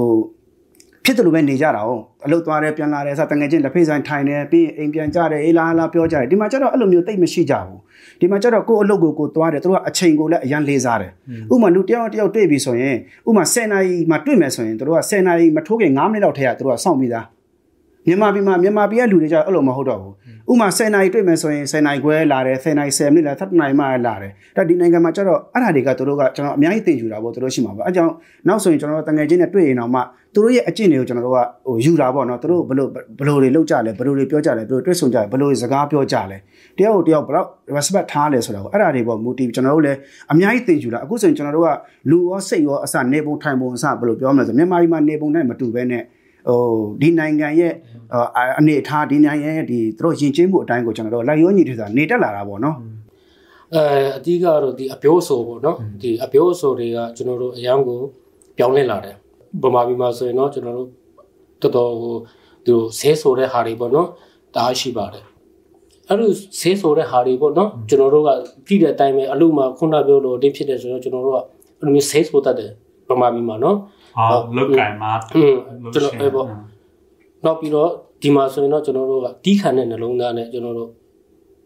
[1.05, 1.91] ဖြစ်တယ်လို့ပဲနေကြတာ哦
[2.25, 7.79] အလုပ်သွားတယ်ပြန်လာတယ်ဆိုတငယ်ချင်းလက်ဖေးဆိုင်ထိုင်တယ်ပြီးအိမ်ပြန်ကြတယ်အေးလားလားပြောကြတယ်ဒီမှာကျတော့အဲ့လိုမျိုးတိတ်မရှိကြဘူး
[8.21, 11.13] ဒီမှာကျတော့ကိုယ့်အလုပ်ကိုကိုသွားတယ်သူတို့ကအချိန်ကိုလည်းအရန်လေးစားတယ်
[11.53, 12.97] ဥပမာလူတယောက်တယောက်တွေ့ပြီဆိုရင်
[13.29, 17.25] ဥပမာ10နာရီမှတွေ့မယ်ဆိုရင်သူတို့က10နာရီမထိုးခင်9မိနစ်လောက်ထဲကသူတို့ကစောင့်ပြီးသား
[18.07, 20.15] မြန်မာပြည်မှာမြန်မာပြည်ကလူတွေကြအဲ့လိုမဟုတ်တော့ဘူး
[20.51, 28.13] ဥမာ10နိုင်တွေ့မယ်ဆိုရင်10နိုင်ခွဲလာတယ်10နိုင်10မိနစ်လာ7နိုင်မှလာတယ်ဒါဒီနိုင်ငံမှာကျတော့အဲ့ဒါတွေကတို့ကကျွန်တော်အများကြီးသင်ယူတာပေါ့တို့ရှိမှာပါအဲကြောင့်
[28.49, 30.01] နောက်ဆိုရင်ကျွန်တော်တငယ်ချင်းနဲ့တွေ့ရင်တော့မှ
[30.37, 36.39] တို့ရဲ့အကျင့်တွေကိုကျွန်တော်တို့ကဟိုယူတာပေါ့နော်တို့ဘလို့ဘလို့တွေလောက်ကြလဲဘလို့တွေပြောကြလဲဘလို့တွေ့ဆုံကြလဲဘလို့စကားပြောကြလဲ
[36.79, 37.47] တယောက်တယောက်ဘလို့
[37.77, 39.99] respect ထားလဲဆိုတာကိုအဲ့ဒါတွေပေါ့ motive ကျွန်တော်တို့လည်း
[40.33, 41.71] အများကြီးသင်ယူတာအခုဆိုရင်ကျွန်တော်တို့က
[42.11, 46.03] လူရောစိတ်ရောအစနေပုံထိုင်ပုံအစဘလို့ပြောမလဲဆိုမြန်မာပြည်မှာနေပုံနဲ့မတူဘဲနဲ့
[46.49, 46.63] ဟို
[47.01, 47.73] ဒီနိုင်ငံရဲ့
[48.59, 52.77] အနေအထားဒီနိုင်ငံရဲ့ဒီသူတို့ယဉ်ကျေးမှုအတိုင်းကိုကျွန်တော်တို့လိုက်ရောညီတွေဆိုတာနေတက်လာတာပေါ့နော်
[53.75, 53.85] အဲ
[54.17, 57.99] အဓိကတော့ဒီအပြောဆိုပေါ့နော်ဒီအပြောဆိုတွေကကျွန်တော်တို့အရန်ကို
[58.59, 59.17] ပြောင်းလဲလာတယ်
[59.63, 60.89] ဗမာပြည်မှာဆိုရင်တော့ကျွန်တော်တို့
[61.63, 62.17] တော်တော်ဟို
[62.67, 64.09] သူဆဲဆိုတဲ့ဟာတွေပေါ့နော်
[64.57, 65.25] ဒါရှိပါတယ်
[66.09, 68.29] အဲ့လိုဆဲဆိုတဲ့ဟာတွေပေါ့နော်ကျွန်တော်တို့က
[68.67, 71.39] ပြည်တဲ့အတိုင်းပဲအလို့မှခုနပြောလို့တင်းဖြစ်တယ်ဆိုတော့ကျွန်တော်တို့က
[71.79, 72.71] အဲ့လိုမျိုးဆဲဆိုတတ်တယ်
[73.09, 73.77] ဗမာပြည်မှာနော်
[74.15, 74.25] ဟာ
[74.57, 75.55] လုတ်ကင်မှာอืม
[75.95, 76.47] ကျွန်တော်အဲ့ပေါ့
[77.45, 77.91] နောက်ပြီးတော့
[78.23, 80.91] ဒီမှာဆိုရင်တော့ကျွန်တော်တို့ကတီးခံတဲ့နှလုံးသားနဲ့ကျွန်တော်တို့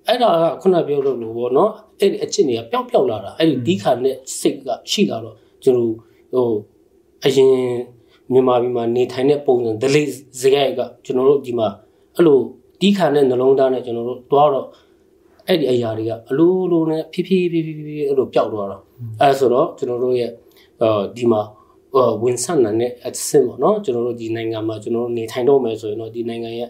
[0.06, 5.88] အဲ့ဒါကခုနပြောလို့လို့ပေါ့နော်အဲ့ဒီအချစ်တွေကပျောက်ပျောက်လာတာအဲ့ဒီတီးခံတဲ့စိတ်ကရှိလာတော့ကျွန်တော်
[6.34, 6.50] ဟို
[7.24, 7.52] အရင်
[8.32, 10.08] မြန်မာပြည်မှာနေထိုင်တဲ့ပုံစံဒလေး
[10.40, 11.68] စရိုက်ကကျွန်တော်တို့ဒီမှာ
[12.16, 12.38] အဲ့လို
[12.80, 14.66] တီးခံတဲ့နှလုံးသားနဲ့ကျွန်တော်တို့တွားတော့
[15.46, 18.82] အဲ့ဒီအရာတွေကအလိုလိုနဲ့ဖြည်းဖြည်းဖြည်းဖြည်းဖြည်းအဲ့လိုပျောက်သွားတော့
[19.20, 20.30] အဲ့ဆိုတော့ကျွန်တော်တို့ရဲ့
[20.82, 21.40] အာဒီမှာ
[22.22, 26.68] ဝင်ဆန့်နိုင်တဲ့အဆင့်ပေါ့နော်ကျွန်တော်တို့ဒီနိုင်ငံမှာကျွန်တော်တို့နေထိုင်တော့မယ်ဆိုရင်တော့ဒီနိုင်ငံရဲ့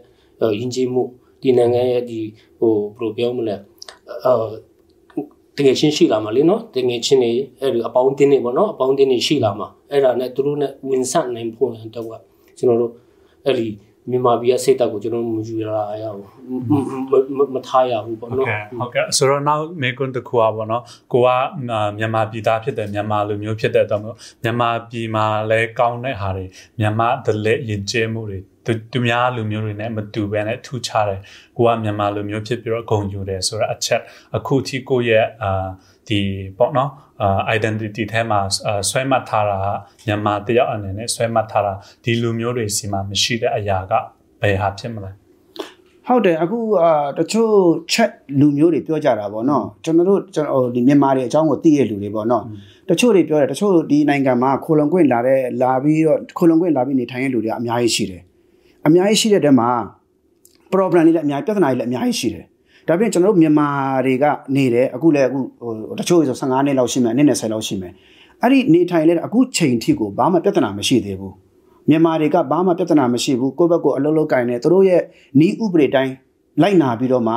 [0.60, 1.02] ယဉ်ကျေးမှု
[1.42, 2.20] ဒီနိုင်ငံရဲ့ဒီ
[2.58, 3.56] ဟိုဘယ်လိုပြောမလဲ
[4.24, 4.32] အာ
[5.56, 12.20] တကယ်ချင်းရှိလာမှာလေနော်တကယ်ချင်းနေအဲ့ဒီအပေါင်းတင်းနေပေါ့နော်အပေါင်းတင်းနေရှိလာမှာအဲ့ဒါနဲ့သူတို့နဲ့ဝင်ဆန့်နိုင်ဖို့တော့
[12.58, 12.92] ကျွန်တော်တို့
[13.46, 13.68] အဲ့ဒီ
[14.10, 15.64] မြန်မာပြည်ရဲ့စိတ်ဓာတ်ကိုကျွန်တော်မယူရ
[16.02, 16.20] ရအောင်
[17.54, 18.46] မထားရဘူးပေါ့နော်
[18.78, 21.28] ဟုတ်ကဲ့ဆိုတော့နောက်မေကွန်းတစ်ခုอ่ะပေါ့နော်ကိုက
[21.98, 24.02] မြန်မာပြည်သားဖြစ်တယ်မြန်မာလူမျိုးဖြစ်တဲ့တော့
[24.42, 26.44] မြန်မာပြည်မှာလဲကောင်းတဲ့ဟာတွေ
[26.80, 28.38] မြန်မာဒလက်ယဉ်ကျေးမှုတွေ
[28.92, 31.20] သူများလူမျိုးတွေနဲ့မတူဘဲနဲ့ထူးခြားတယ်
[31.56, 34.00] ကိုကမြန်မာလူမျိုးဖြစ်ပြီးတော့ဂုံယူတယ်ဆိုတော့အချက်
[34.36, 35.68] အခုထိကိုရဲ့အာ
[36.08, 36.20] ဒီ
[36.58, 36.90] ပေါ့နော်
[37.22, 38.40] အာ identity ထဲမှာ
[38.90, 39.58] ဆွဲမှတ်ထားတာ
[40.06, 41.72] မြန်မာတယောက်အနေနဲ့ဆွဲမှတ်ထားတာ
[42.04, 43.92] ဒီလူမျိုးတွေစီမှာမရှိတဲ့အရာက
[44.40, 45.10] ဘယ်ဟာဖြစ်မလဲ
[46.06, 47.52] ဟုတ်တယ်အခုအာတချို့
[47.92, 52.42] chat လူမျိုးတွေပြောကြတာပေါ့နော်ကျွန်တော်တို့ကျွန်တော်ဒီမြန်မာတွေအကြောင်းကိုသိရလူတွေပေါ့နော်
[52.88, 58.22] တချို့တွေပြောတယ်တချို့ဒီနိုင်ငံမှာခိုလုံခွင့်လာတဲ့လာပြီးတော့ခိုလုံခွင့်လာပြီးနေထိုင်တဲ့လူတွေကအများကြီးရှိတယ်
[58.86, 59.70] အများကြီးရှိတဲ့တဲမှာ
[60.72, 62.46] problem တွေလည်းအများပြဿနာတွေလည်းအများကြီးရှိတယ်
[62.88, 63.68] ဒါပြင်ကျွန်တော်တို့မြန်မာ
[64.06, 64.24] တွေက
[64.56, 67.92] နေတယ်အခုလည်းအခုဟိုတချို့ဆို15နှစ်လောက်ရှိမယ်နှစ်20လောက်ရှိမယ်
[68.42, 71.34] အဲ့ဒီနေထိုင်လဲအခုချိန်ထိကိုဘာမှပြဿနာမရှိသေးဘူး
[71.88, 75.02] မြန်မာတွေကဘာမှပြဿနာမရှိဘူးကိုယ့်ဘက်ကိုအလုပ်လုပ်ကင်နေသူတို့ရဲ့
[75.40, 76.12] နီးဥပဒေတိုင်း
[76.62, 77.34] လိုက်နာပြီးတော့မှ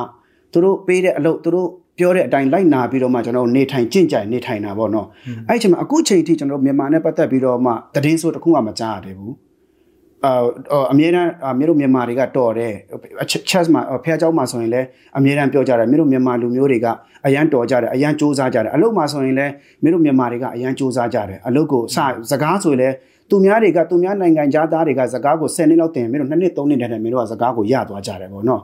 [0.51, 5.07] သူတို့ပေးတဲ့အလုပ်သူတို့ပြောတဲ့အတိုင်းလိုက်နာပြီးတော့မှကျွန်တော်နေထိုင်ကြင့်ကြိုင်နေထိုင်တာပေါ့နော်
[5.47, 9.33] အဲ့ဒီချိန်မှာအခုချိန်ထိကျွန်တော်မြန်မာနဲ့ပတ်သက်ပြီးတော့မှတည်င်းဆိုတခုမှမကြားရသေးဘူး
[10.24, 12.72] အာအမြဲတမ်းမြို့တို့မြန်မာတွေကတော်တယ်
[13.50, 14.86] chess မှာဖះเจ้าမှာဆိုရင်လည်း
[15.18, 16.86] အမြဲတမ်းပြောကြတယ်မြို့တို့မြန်မာလူမျိုးတွေက
[17.26, 21.96] အရန်တော်ကြတယ်အရန်စူးစမ်းကြတယ်အလုပ်မှာဆိုရင်လည်းမြို့တို့မြန်မာတွေကအရန်စူးစမ်းကြတယ်အလုပ်ကိုစ
[22.30, 22.94] စကားဆိုရင်လည်း
[23.30, 28.62] သူများတွေကသူများနိုင်ငံသားတွေကစကားကို10နှစ်လောက်တင်မြို့တို့2နှစ်3နှစ်တည်းနဲ့မြို့တို့ကစကားကိုရသွားကြတယ်ပေါ့နော်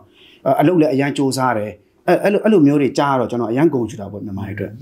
[0.60, 1.72] အလုပ်လည်းအရန်စူးစမ်းတယ်
[2.08, 4.72] အဲ့လိုအဲ့လိုမျိုးတွေကြားတော့ကျွန်တော်အရန်ကုန်ချူတာပေါ့မြန်မာတွေအတွက်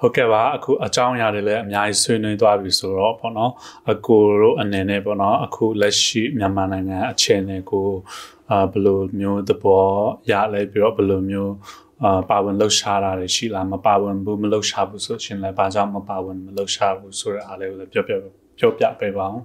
[0.00, 3.52] ဟုတ်ကဲ့ပါအခုအကြောင်းအရာတွေလည်းအများကြီးဆွေးနွေးသွားပြီဆိုတော့ပေါ့နော်
[3.92, 7.88] အကိုတို့အနေနဲ့ပေါ့နော်အခုလက်ရှိမြန်မာနိုင်ငံအခြေအနေကို
[8.50, 9.84] အာဘယ်လိုမျိုးသဘော
[10.30, 11.52] ရလဲပြီးတော့ဘယ်လိုမျိုး
[12.02, 18.12] အာပါဝင်လှုပ်ရှားတာတွေရှိလားမပါဝင်ဘူးမလှုပ်ရှားဘူးဆိုရှင်လည်းဘာကြောင့်မပါဝင်မလှုပ်ရှားဘူးဆိုတဲ့အားလေးကိုလည်းပြောပြ
[18.58, 19.42] ပြောပြပေးပါအောင်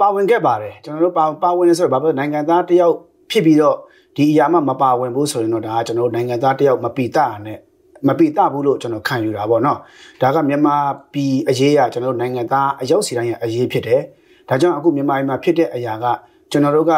[0.00, 2.94] ပါဝင်ခဲ့ပါတယ်ကျွန်တော်တို့ပါပါဝင်နေဆိုတော့ဘာဖြစ်နိုင်ငံသားတယောက်
[3.30, 3.76] ဖြစ်ပြီးတော့
[4.16, 7.58] ဒီအရာမှမပါဝင်ဘူးဆိုရင်တော့ဒါကကျွန်တော်တို့နိုင်ငံသားတယောက်မပီတာနဲ့
[8.08, 9.78] မပီတာဘူးလို့ကျွန်တော်ခံယူတာပေါ့နော်
[10.20, 10.76] ဒါကမြန်မာ
[11.12, 14.02] ပြည်အရေးရကျွန်တော်တို့နိုင်ငံသားအရောက်စီတိုင်းရဲ့အရေးဖြစ်တယ်
[14.48, 16.06] ဒါကြောင့်အခုမြန်မာပြည်မှာဖြစ်တဲ့အရာက
[16.50, 16.92] ကျွန်တော်တို့က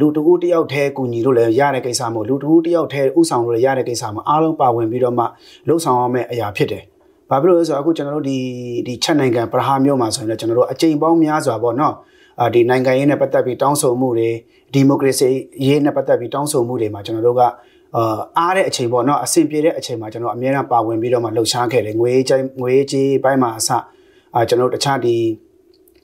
[0.00, 5.24] လူတဦးတယောက်တည်းကူညီလို့လည်းရတဲ့ကိစ္စမဟုတ်လူတဦးတယောက်တည်းဥဆောင်လို့လည်းရတဲ့ကိစ္စမအားလုံးပါဝင်ပြီးတော့မှ
[5.68, 6.84] လှုပ်ဆောင်ရမယ့်အရာဖြစ်တယ်
[7.30, 8.38] ဘာဖြစ်လို့လဲဆိုတော့အခုကျွန်တော်တို့ဒီ
[8.86, 11.94] ဒီချက်နိုင်ငံပရဟာမြို့မှာဆိုရင်လည်းကျွန်တော်တို့အကြိမ်ပေါင်းများစွာပေါ့နော်
[12.40, 14.30] အာဒီနိုင်ငံရေးနဲ့ပတ်သက်ပြီးတောင်းဆိုမှုတွေ
[14.74, 15.28] ဒီမိုကရေစီ
[15.66, 17.42] ရေးနဲ့ပတ်သက်ပြီးတောင်းဆိုမှုတွေမှာကျွန်တော်တို့က
[17.96, 23.70] အာအားတဲ့အချိန်ပေါ့နော်အဆင်ပြေတဲ့အချိန်မှာကျွန်တော်အများအားပါဝင်ပြီးတော့မှလှုပ်ရှားခဲ့တယ်ငွေကြေးငွေကြေးပိုင်းမှာအစ
[24.34, 25.16] အာကျွန်တော်တခြားဒီ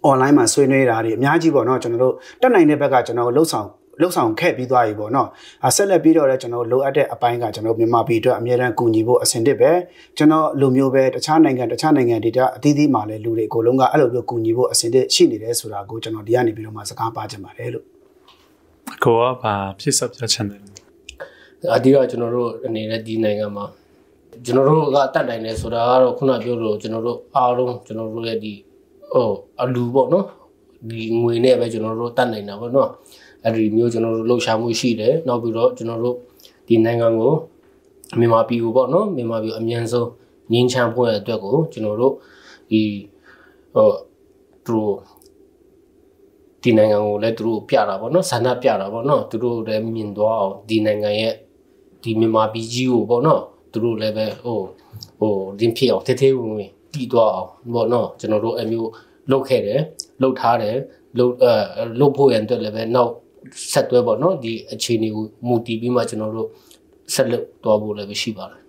[0.08, 3.68] online မှာဆွေးနွေးတာတွေအများကြီးပေါ့နော်ကျွန်တော်တို့တက်နိုင်တဲ့ဘက်ကကျွန်တော်လှုပ်ဆောင်
[4.00, 5.28] လှုပ်ဆောင်ခဲ့ပြီးသွားပြီပေါ့နော်
[5.66, 9.70] အဆက်လက်ပြီးတော့လည်းကျွန်တော်လိုအပ်တဲ့အပိုင်းကကျွန်တော်မြန်မာပြည်အတွက်အများအားကူညီဖို့အဆင်တစ်ပဲ
[10.16, 17.84] ကျွန်တော်လူမျိုးပဲတခြားနိုင်ငံတခြားနိုင်ငံတွေကအသီးသီးမှာလည်းလူတွေအကုန်လုံးကအဲ့လိုမျိုးကူညီဖို့အဆင်တစ်ရှိနေတယ်ဆိုတာကိုကျွန်တော်ဒီကနေပြီးတော့မှစကားပါချင်ပါတယ်လို့
[19.04, 20.75] ကိုကဘာဖြစ်စပ်ပြချင်တယ်
[21.74, 23.64] အဓိကကျွန်တော်တို့အနေနဲ့ဒီနိုင်ငံမှာ
[24.44, 28.52] ကျွန်တော်တို့ကတတ်နိုင်တယ်ဆိုတာကတော့ခုနပြောလို့ကျွန်တော်တို့အားလုံးကျွန်တော်တို့ရဲ့ဒီ
[29.12, 29.30] ဟို
[29.62, 30.26] အလူပေါ့နော်
[30.88, 32.90] ဒီငွေနဲ့ပဲကျွန်တော်တို့တတ်နိုင်တာပေါ့နော်
[33.44, 36.16] အဲအဲ့ဒီမျိုးကျွန်တော်တို့လှုပ်ရှားမှုရှိတယ်နောက်ပြီးတော့ကျွန်တော်တို့
[36.68, 37.32] ဒီနိုင်ငံကို
[38.18, 40.08] မြန်မာပြည်ကိုပေါ့နော်မြန်မာပြည်အမြန်ဆုံး
[40.52, 42.14] ငင်းချမ်းဖို့အတွက်ကိုကျွန်တော်တို့
[42.70, 42.82] ဒီ
[43.74, 43.88] ဟို
[44.64, 44.94] သူတို့
[46.62, 51.34] ဒီနိုင်ငံကိုလည်းသူတို့ပြတာပေါ့နော်ဆန္ဒပြတာပေါ့နော်သူတို့လည်းမြင်သွားအောင်ဒီနိုင်ငံရဲ့
[52.02, 54.58] ဒီမြန်မာပြည်ကြီးကိုပေါ့နော်သူတို့လည်းပဲဟို
[55.20, 58.90] ဟိုဒင်းဖြစ်အောင်ထဲထဲဝင်ဝင်တည်သွားအောင်ပေါ့နော်ကျွန်တော်တို့အမျိုး
[59.30, 59.80] လုတ်ခဲ့တယ်
[60.22, 60.76] လုတ်ထားတယ်
[61.18, 61.52] လုတ်အဲ
[62.00, 63.12] လုတ်ဖို့ရန်အတွက်လည်းပဲနောက်
[63.72, 66.48] ဆက်တွဲပေါ့နော်ဒီအခြေအနေကိုမူတည်ပြီးမှကျွန်တော်တို့
[67.14, 68.60] ဆက်လုပ်သွားဖို့လည်းရှိပါတယ်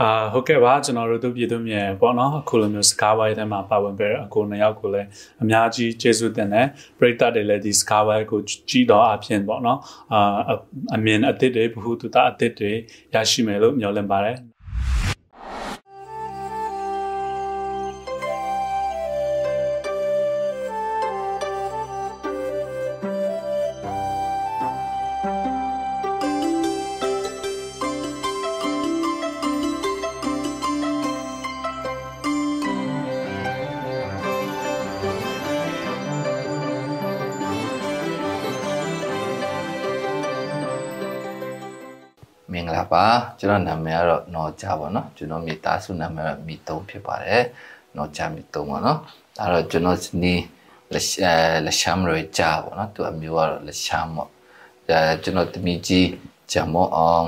[0.00, 5.08] အာဟုတ်ကဲ့ပါကျွန်တော်တို့တို့ပြည်သူမြန်ပေါ့နော်အခုလိုမျိုးစကားဝိုင်းထဲမှာပါဝင်ပေးအကိုနှစ်ယောက်ကိုလည်း
[5.42, 6.66] အများကြီးကျေးဇူးတင်တယ်
[6.98, 9.78] ပရိသတ်တွေလည်းဒီစကားဝိုင်းကိုကြည်တော့အဖြစ်ပေါ့နော်
[10.12, 10.54] အာ
[10.96, 12.72] အမြင်အသစ်တွေဘ ഹു တုတအသစ်တွေ
[13.14, 14.36] ရရှိမယ်လို့မျှော်လင့်ပါတယ်
[42.93, 43.05] ပါ
[43.39, 47.43] ကျွန်တော်နာမည်ကတော့နော်ကြပါเนาะကျွန်တော်မိသားစုနာမည်ကတော့မိသုံးဖြစ်ပါတယ်
[47.95, 48.97] နော်ကြမိသုံးပါเนาะ
[49.37, 50.33] ဒါတော့ကျွန်တော်ဒီ
[50.93, 51.05] လက်
[51.65, 54.29] လက်ရှမ်းရကြပါเนาะသူအမျိုးကတော့လက်ရှမ်းပေါ့
[54.87, 56.07] အဲကျွန်တော်တမီကြီး
[56.51, 57.27] ဂျမောအောင်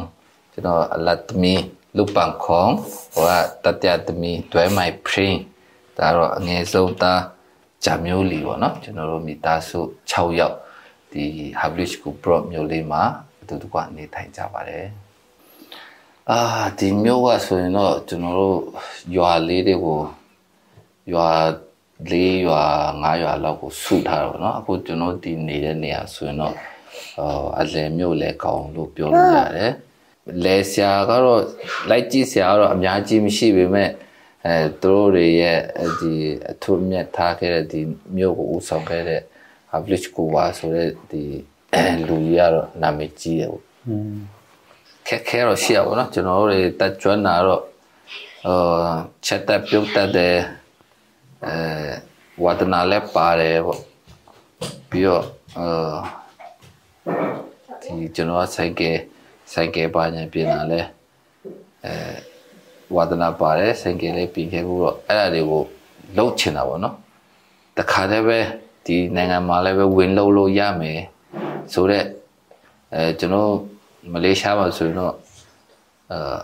[0.54, 1.54] ကျွန်တော်အလတ်တမီ
[1.98, 2.72] လူပန်ခေါင်
[3.14, 3.26] ဟို
[3.64, 5.36] ကတတတမီတွဲမိုင်ပရင်
[5.98, 7.22] ဒါတော့အငယ်ဆုံးသား
[7.86, 9.80] ဂျမျိုးလီပေါ့เนาะကျွန်တော်တို့မိသားစု
[10.12, 10.56] 6ယောက်
[11.12, 11.26] ဒီ
[11.60, 13.04] Hablish Group Pro မျိုးလေးမှာ
[13.42, 14.86] အတူတကွနေထိုင်ကြပါတယ်
[16.32, 16.40] အာ
[16.80, 18.58] ဒီမျိုးကဆိုရင်တော့ကျွန်တော်တို့
[19.16, 20.00] ရွာလေးတွေကို
[21.14, 21.30] ရွာ
[22.12, 22.64] လေးရွာ
[23.02, 26.56] ငါးရွာလောက်ကိုစုထားတော့เนาะအခုကျွန်တော်ဒီနေတဲ့နေရာဆိုရင်တော့
[27.20, 29.74] အာအလဲမျိုးလဲကောင်းလို့ပြောလို့ရတယ်
[30.44, 31.42] လဲဆရာကတော့
[31.90, 33.90] လိုက်ကြည့်ဆရာကတော့အများကြီးမရှိပေမဲ့
[34.46, 35.60] အဲသူတို့တွေရဲ့
[36.00, 36.14] ဒီ
[36.52, 37.82] အထွတ်မြတ်ထားခဲ့တဲ့ဒီ
[38.16, 39.22] မျိုးကိုဦးဆောင်ခဲ့တဲ့
[39.70, 41.24] Publish ကိုပါဆိုတဲ့ဒီ
[42.08, 43.64] လူကြီးကတော့နာမည်ကြီးတယ်ပေါ့
[45.07, 47.63] ခက်ခဲတော့ရှိရပါတော့ကျွန်တော်တို့တွေတက်ကျွမ်းတာတော့
[48.47, 48.95] အာ
[49.27, 50.37] ချက်တက်ပြုတ်တက်တယ်
[51.47, 51.57] အဲ
[52.45, 53.81] ဝါဒနာလည်းပါတယ်ပေါ့
[54.91, 55.25] ပြီးတော့
[55.59, 55.97] အာ
[57.83, 58.83] ဒီကျွန်တော်ဆိုင်က
[59.53, 60.81] ဆိုင်ကပါညာပြင်လာလဲ
[61.85, 61.95] အဲ
[62.95, 65.63] ဝါဒနာပါတယ်ဆိုင်ကလေးပြင်ခဲ့ဘူးတော့အဲ့ဒါတွေကို
[66.17, 66.95] လှုပ်ချင်တာပေါ့နော်
[67.77, 68.39] တခါတည်းပဲ
[68.87, 71.01] ဒီနိုင်ငံမှာလည်းပဲဝင်လှုပ်လို့ရမယ်
[71.73, 72.07] ဆိုတော့
[72.95, 73.53] အဲကျွန်တော်
[74.13, 75.15] မလေးရှားမှာဆိုရင်တော့
[76.13, 76.37] အာ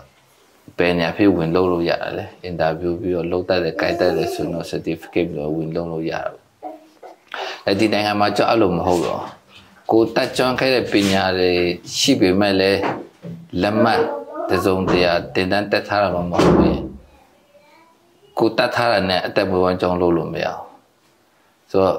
[0.77, 6.35] ဘယ်နေရာဖြစ်ဝင်လုပ်လို့ရတယ်လဲအင်တာဗျူးပြီးတော့လုပ်တတ်တယ်ကြိုက်တတ်တယ်ဆိုတော့ certificate ပြီးတော့ဝင်လုပ်လို့ရတယ်
[7.67, 9.23] အဲဒီနိုင်ငံမှာကြောက်အဲ့လိုမဟုတ်တော့
[9.91, 11.51] ကိုတက်ကြွခဲ့တဲ့ပညာတွေ
[11.97, 12.79] ရှိပေမဲ့လည်း
[13.61, 14.01] လက်မှတ်
[14.49, 16.81] တစုံတရာတင်တန်းတက်ထားတာမှမဟုတ်ဘူး
[18.39, 20.61] ကိုတက်ထားတာနဲ့အသက်မွေးဝမ်းကြောင်းလုပ်လို့မရအောင်
[21.71, 21.97] ဆိုတော့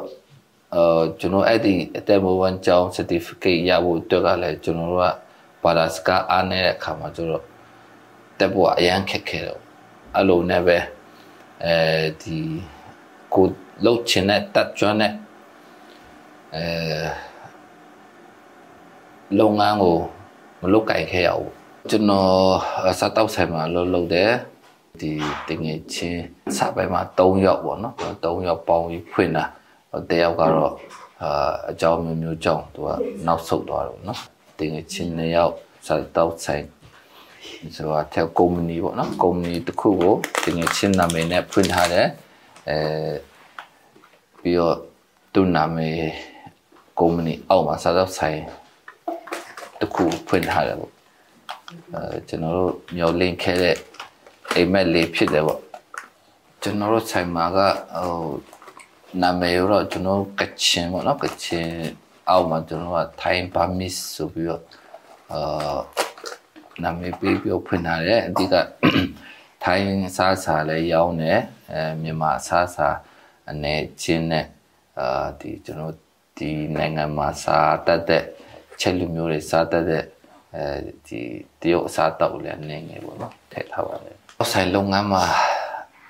[0.74, 5.24] အာကျွန်တော်အဲ့ဒီအသက်မွေးဝမ်းကြောင်း certificate ရဖို့အတွက်ကလည်းကျွန်တော်တို့က
[5.64, 7.44] ဘာသာစကားအားနေတဲ့အခါမှာကျတော့
[8.38, 9.61] တက်ဖို့အရန်ခက်ခဲတော့
[10.14, 10.79] အဲ့လိုနဲ့ပဲ
[11.64, 11.74] အဲ
[12.22, 12.37] ဒီ
[13.35, 13.46] ကို
[13.85, 15.12] လှုပ်ချင်တဲ့တက်ကြွတဲ့
[16.55, 16.64] အဲ
[19.38, 19.96] လုပ်ငန်းကို
[20.61, 21.53] မလုပ်ကြိုက်ခဲ့ရဘူး
[21.90, 24.31] ကျွန်တော်စားတောက်ဆိုင်မှာလှုပ်လှုပ်တယ်
[25.00, 25.11] ဒီ
[25.48, 26.22] တင်ငယ်ချင်း
[26.57, 29.44] စပိုင်းမှာ3ယောက်ပေါ့နော်3ယောက်ပေါင်းပြီးဖွင့်တာ
[30.11, 30.72] တယောက်ကတော့
[31.22, 32.88] အာအကြောင်းမျိုးမျိုးကြောင့်သူက
[33.27, 34.20] နောက်ဆုတ်သွားတော့နော်
[34.59, 35.55] တင်ငယ်ချင်းနှစ်ယောက်
[35.87, 36.67] စားတောက်ဆိုင်
[37.77, 40.14] ဆိုတာတဲ့ကုမ္ပဏီပေါ့နော်ကုမ္ပဏီတစ်ခုကို
[40.45, 42.09] တင်ငယ်ချင်းနာမည်နဲ့ဖွင့်ထားတယ်
[42.69, 42.79] အဲ
[44.40, 44.77] ပြီးတော့
[45.33, 45.99] သူ့နာမည်
[46.99, 48.40] ကုမ္ပဏီအောက်မှာစားတောက်ဆိုင်
[49.81, 50.93] တစ်ခုဖွင့်ထားတယ်ပေါ့
[51.95, 53.77] အဲကျွန်တော်တို့မျောလင့်ခဲ့တဲ့
[54.55, 55.61] အိမ်မက်လေးဖြစ်တယ်ပေါ့
[56.62, 57.59] ကျွန်တော်တို့ဆိုင်မှာက
[57.97, 58.27] ဟို
[59.23, 61.69] နာမည်တော့ကျွန်တော်ကချင်ပေါ့နော်ကချင်
[62.31, 64.63] အောက်မှာကျွန်တော်ကထိုင်းဘာမစ်ဆိုပြီးတော့
[65.33, 65.79] အာ
[66.83, 68.55] နာမည်ပေးပြီးဖွင့်ထားတယ်အဓိက
[69.65, 71.41] ထိုင်းစားစာလည်းရောင်းတယ်
[71.73, 72.89] အဲမြန်မာစားစာ
[73.51, 74.47] အနေချင်းနဲ့
[74.99, 75.95] အာဒီကျွန်တော်
[76.39, 78.25] ဒီနိုင်ငံမှာစားတတ်တဲ့
[78.81, 80.05] ချက်လူမျိုးတွေစားတတ်တဲ့
[80.55, 80.65] အဲ
[81.07, 81.21] ဒီ
[81.61, 84.17] တရုတ်အစားတောက်လည်းအနေငယ်ပေါ့နော်ထည့်ထားပါတယ်။
[84.53, 85.25] ဆိုင်လုပ်ငန်းမှာ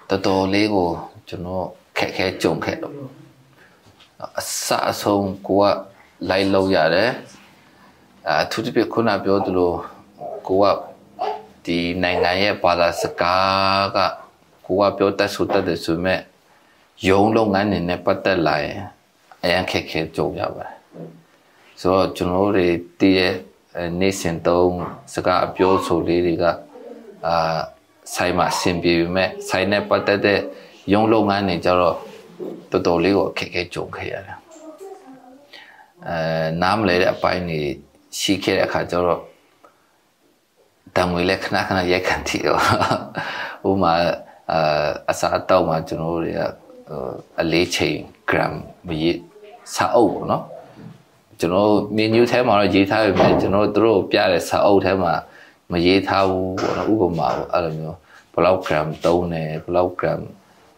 [0.09, 0.89] တော်တော်လေးကို
[1.29, 1.67] ကျွန်တော်
[1.99, 2.95] ခက်ခဲကြုံခဲ့တော့
[4.39, 5.65] အစအဆုံးကိုက
[6.29, 7.11] လိုက်လို့ရတယ်
[8.29, 9.73] အထူးသဖြင့်ခုနပြောသလို
[10.47, 10.65] ကိုက
[11.65, 13.99] ဒီနိုင်ငံရဲ့ဘာသာစကားက
[14.67, 16.21] ကိုကပြောတတ်ဆိုတတ်တယ်ဆိုမဲ့
[17.09, 18.81] ယုံလုပ်ငန်းနေနဲ့ပတ်သက်လာရင်
[19.43, 20.75] အရင်ခက်ခဲကြုံရပါတယ်
[21.81, 22.69] ဆိုတော့ကျွန်တော်တို့တွေ
[23.01, 23.35] တည်ရဲ့
[24.01, 24.75] နေစဉ်သုံး
[25.15, 26.45] စကားအပြောဆိုလေးတွေက
[27.27, 27.61] အာ
[28.15, 30.41] ဆိုင်မှာအဆင်ပြေပေမဲ့ဆိုင်နဲ့ပတ်သက်တဲ့
[30.93, 31.97] ရုံးလုပ်ငန်းတွေကြတော့
[32.71, 34.39] တော်တော်လေးကိုအခက်အခဲကြုံခဲ့ရတယ်
[36.09, 37.61] အဲနားမလဲတဲ့အပိုင်းတွေ
[38.19, 39.21] ရှိခဲ့တဲ့အခါကျတော့
[40.97, 42.61] တံငွေလည်းခဏခဏရိုက်ခံတီတော့
[43.69, 43.93] ဥမာ
[44.53, 46.41] အာအစားအတော့မှာကျွန်တော်တို့တွေက
[47.41, 47.99] အလေးချိန်
[48.31, 48.53] gram
[48.87, 49.19] မရေး
[49.75, 50.45] စာအုပ်ပေါ့နော်
[51.41, 55.15] ကျွန်တော် menu ထဲမှာတော့ရေးထားပေမဲ့ကျွန်တော်တို့ပြတဲ့စာအုပ်ထဲမှာ
[55.73, 57.99] မရေးထားဘူးပေါ့နော်ဥပမာပေါ့အဲ့လိုမျိုး
[58.35, 60.21] ဘလောက် gram သုံးတယ်ဘလောက် gram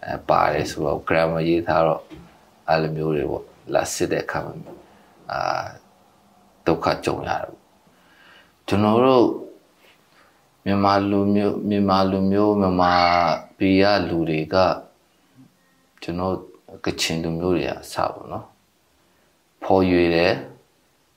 [0.05, 2.03] အဲပါတယ်ဆိုတော့ gram မရေးထားတော့
[2.69, 4.55] အဲ့လိုမျိုးတွေပေါ့လာစစ်တဲ့အခါမှာ
[5.31, 5.41] အာ
[6.67, 7.55] ဒုက္ခကြုံရတယ်
[8.67, 9.25] ကျွန်တော်တို့
[10.65, 12.93] မြန်မာလူမျိုးမြန်မာလူမျိုးမြန်မာ
[13.57, 14.57] ပြည်ရလူတွေက
[16.03, 16.35] ကျွန်တော်
[16.85, 18.47] ကချင်လူမျိုးတွေအစပေါ့နော်
[19.63, 20.33] ဖော်ရွေတယ်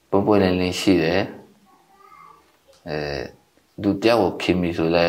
[0.10, 1.22] ပွပွလင်းလင်းရှိတယ်
[2.89, 2.98] အဲ
[3.82, 5.06] လူတယောက်ကိုခင်ပြီဆိုလဲ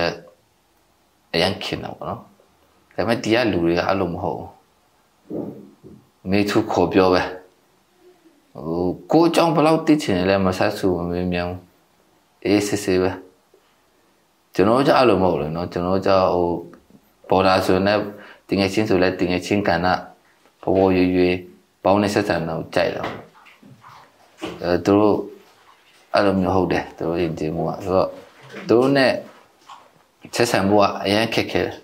[1.32, 2.22] အရင်ခင်တော့ပေါ့နော်ဒါ
[2.96, 4.50] ပေမဲ့ဒီကလူတွေကအဲ့လိုမဟုတ်ဘူး
[6.30, 7.22] မေထုခေါ်ပြောပဲ
[8.65, 11.49] ဟိုကိုအကြောင်းဘယ်လောက်သိချင်လဲမဆက်စုမင်းမြန်
[12.45, 13.12] အေးစစ်စစ်ပဲ
[14.53, 16.47] ကျွန်တော်ကြအဲ့လိုမဟုတ်လို့เนาะကျွန်တော်ကြဟို
[17.29, 17.93] ဘော်ဒါဆိုနေ
[18.47, 19.88] တင်ငယ်ချင်းဆိုလဲတင်ငယ်ချင်းကဏ္ဍ
[20.62, 21.23] ပေါ်ပေါ်ရွရွ
[21.84, 23.10] ပေါင်းနေဆက်ဆံတော့ကြိုက်တော့
[24.63, 25.17] အဲသူတို့
[26.13, 28.10] အဲ့လိုမျိုးဟုတ်တယ်သူတို့ယဉ်ကျေးမှုကဆိုတော့
[28.67, 29.08] သူတို့ ਨੇ
[30.36, 31.75] ဆက်ဆံမှုကအရင်ခက်ခဲတယ်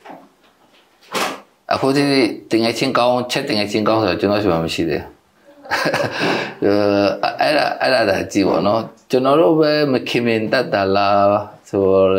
[1.73, 2.03] အခုဒီ
[2.51, 5.14] တင်ငယ်ချင်းကောင်းချက်တင်ငယ်ချင်းကောင်းဆိုတော့ကျွန်တော်ရှိမှမရှိသေးဘူး
[7.40, 11.36] အဲ့ဒါအဲ့ဒါဒါကြည့်ပါတော့ကျွန်တော်တို့ပဲမခင်မင်တတ်တာလား
[11.68, 12.10] ဆိုတော့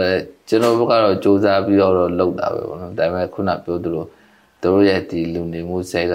[0.49, 4.05] ကျွန်တော်ဘက်ကတော့စူးစမ်းပြီးတော့လုပ်တာပဲပေါ့နော်ဒါပေမဲ့ခုနပြောသလို
[4.63, 6.13] တို့ရဲ့ဒီလူနေမှုဆဲက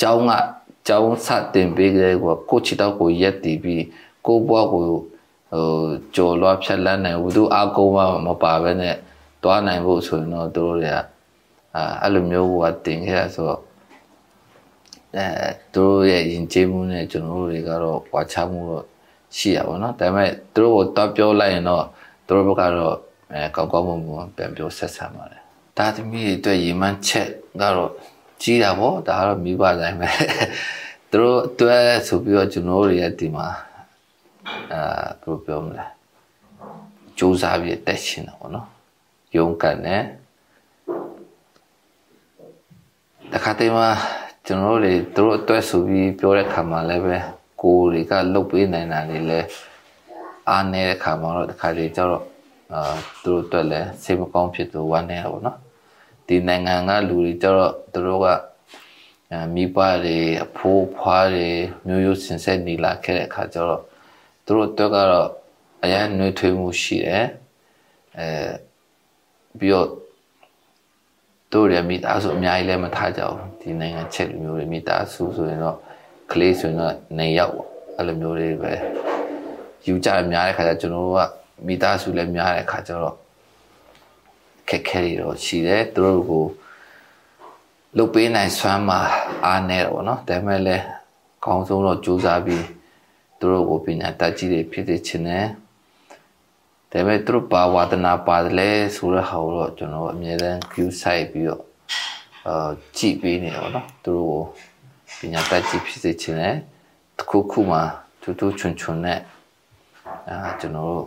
[0.00, 0.32] ကျောင်းက
[0.88, 3.84] ကျောင်းစတင်ပေးကြတဲ့ကိုကိုချီတော့ကိုရက်တည်ပြီး
[4.26, 5.00] ကိုဘွားကိုဟို
[6.14, 8.96] ကြော်လွားဖြတ်လန်းနိုင်ဘူးသူအကုန်းမမပါဘဲနဲ့
[9.42, 10.98] တွားနိုင်ဖို့ဆိုရင်တော့တို့တွေက
[11.74, 13.60] အာအဲ့လိုမျိုးကတင်ခဲ့ရဆိုတော့
[15.14, 15.26] အဲ
[15.74, 18.84] တို့ရဲ့ယဉ်ကျေးမှုနဲ့ကျွန်တော်တို့တွေကတော့ဝါချမှုတော့
[19.36, 21.84] ရှိရပါတော့ဒါပေမဲ့တို့ကိုတွားပြောလိုက်ရင်တော့
[22.28, 22.96] တို့ဘက်ကတော့
[23.32, 25.42] အဲကောက်ကောက်မှုမှုပြန်ပြောဆက်ဆံပါတယ်
[25.76, 27.28] ဒါသမီးတွေအတွက်ရေမှန်းချက်
[27.60, 27.90] ကတော့
[28.42, 30.10] ကြီးတာပေါ့ဒါကတော့မိဘတိုင်းပဲ
[31.10, 33.48] သူတို့အတွက်ဆိုပြီးတော့ကျွန်တော်တို့ရဲ့ဒီမှာ
[34.72, 34.80] အာ
[35.22, 35.86] ဘယ်လိုပြောမလဲ
[37.18, 38.66] စူးစမ်းပြီးတက်ရှင်တာပေါ့နော်
[39.36, 40.02] ယုံကန်တယ်
[43.32, 43.88] တခါတည်းမှာ
[44.48, 47.16] ကျွန်တော်တို့တွေသူတို့အတွက်ဆိုပြီးပြောတဲ့ခါမှာလည်းပဲ
[47.62, 49.46] ကိုယ်တွေကလုတ်ပေးနိုင်တာတွေလည်း
[50.48, 52.24] အားနေတဲ့ခါမှာတော့တခါတည်းကျတော့
[52.72, 55.58] အာသူတို့အတွက်လည်းစိတ်မကောင်းဖြစ်သူဝမ်းနေတာပေါ့နော်
[56.26, 58.26] ဒီနိုင်ငံကလူတွေကျတော့သူတို့က
[59.54, 61.48] မိဘတွေအဖိုးဖွားတွေ
[61.86, 63.82] မျိုးရိုးစင်ဆက်နေလာခဲ့တဲ့အခါကျတော့
[64.44, 65.28] သူတို့အတွက်ကတော့
[65.84, 67.26] အရင်နှွေးထွေးမှုရှိတယ်
[68.18, 68.28] အဲ
[69.58, 69.88] ပြီးတော့
[71.52, 75.76] တို့ရမိသားစုအများကြီးလည်းမထားကြဘူး ဒီနိုင်ငံချက်လူမျိုးတွေမိသားစုဆိုရင်တော့
[76.32, 78.72] ကလေးဆိုရင်တော့နေရောက်ပေါ့အဲ့လိုမျိုးတွေပဲ
[79.86, 81.20] ယူကြများတဲ့ခါကျကျွန်တော်တို့က
[81.66, 83.16] မိသားစုလည်းများတဲ့ခါကျတော့
[84.68, 86.44] ခက်ခဲတွေတော့ရှိတယ်သူတို့ကို
[87.96, 89.00] လုတ်ပေးနိုင်စွမ်းမှာ
[89.46, 90.84] အားနေတော့ဗောနော်ဒါပေမဲ့လည်း
[91.36, 92.64] အကောင်းဆုံးတော့ကြိုးစားပြီး
[93.38, 95.46] သူတို့ကိုပညာတတ်ကြီးတွေဖြစ်စေချင်တယ်
[96.90, 101.65] ဒါပေမဲ့သူတို့ပါဝါဒနာပါတယ်ဆိုတဲ့ဟာကိုတော့ကျွန်တော်အမြဲတမ်း view site ပြီးတော့
[102.46, 104.42] အာကြည်ပေးနေတော့နော်သူတို့
[105.18, 106.56] ကိုပညာတတ်ကြည့်ဖြစ်စေချင်တယ်
[107.18, 107.82] တခုခုမှာ
[108.22, 109.20] ထူးထူးချွန်ချွန်နဲ့
[110.28, 111.06] အာကျွန်တော်တို့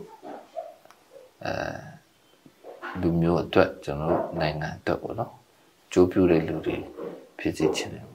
[1.45, 1.53] အဲ
[3.01, 5.31] လူမျိုးအတွက်ကျွန်တော်တို့နိုင်ငံအတွက်ပေါ့နော်
[5.91, 6.75] ကြိုးပြတဲ့လူတွေ
[7.39, 8.05] ဖြစ်စေချင်တယ်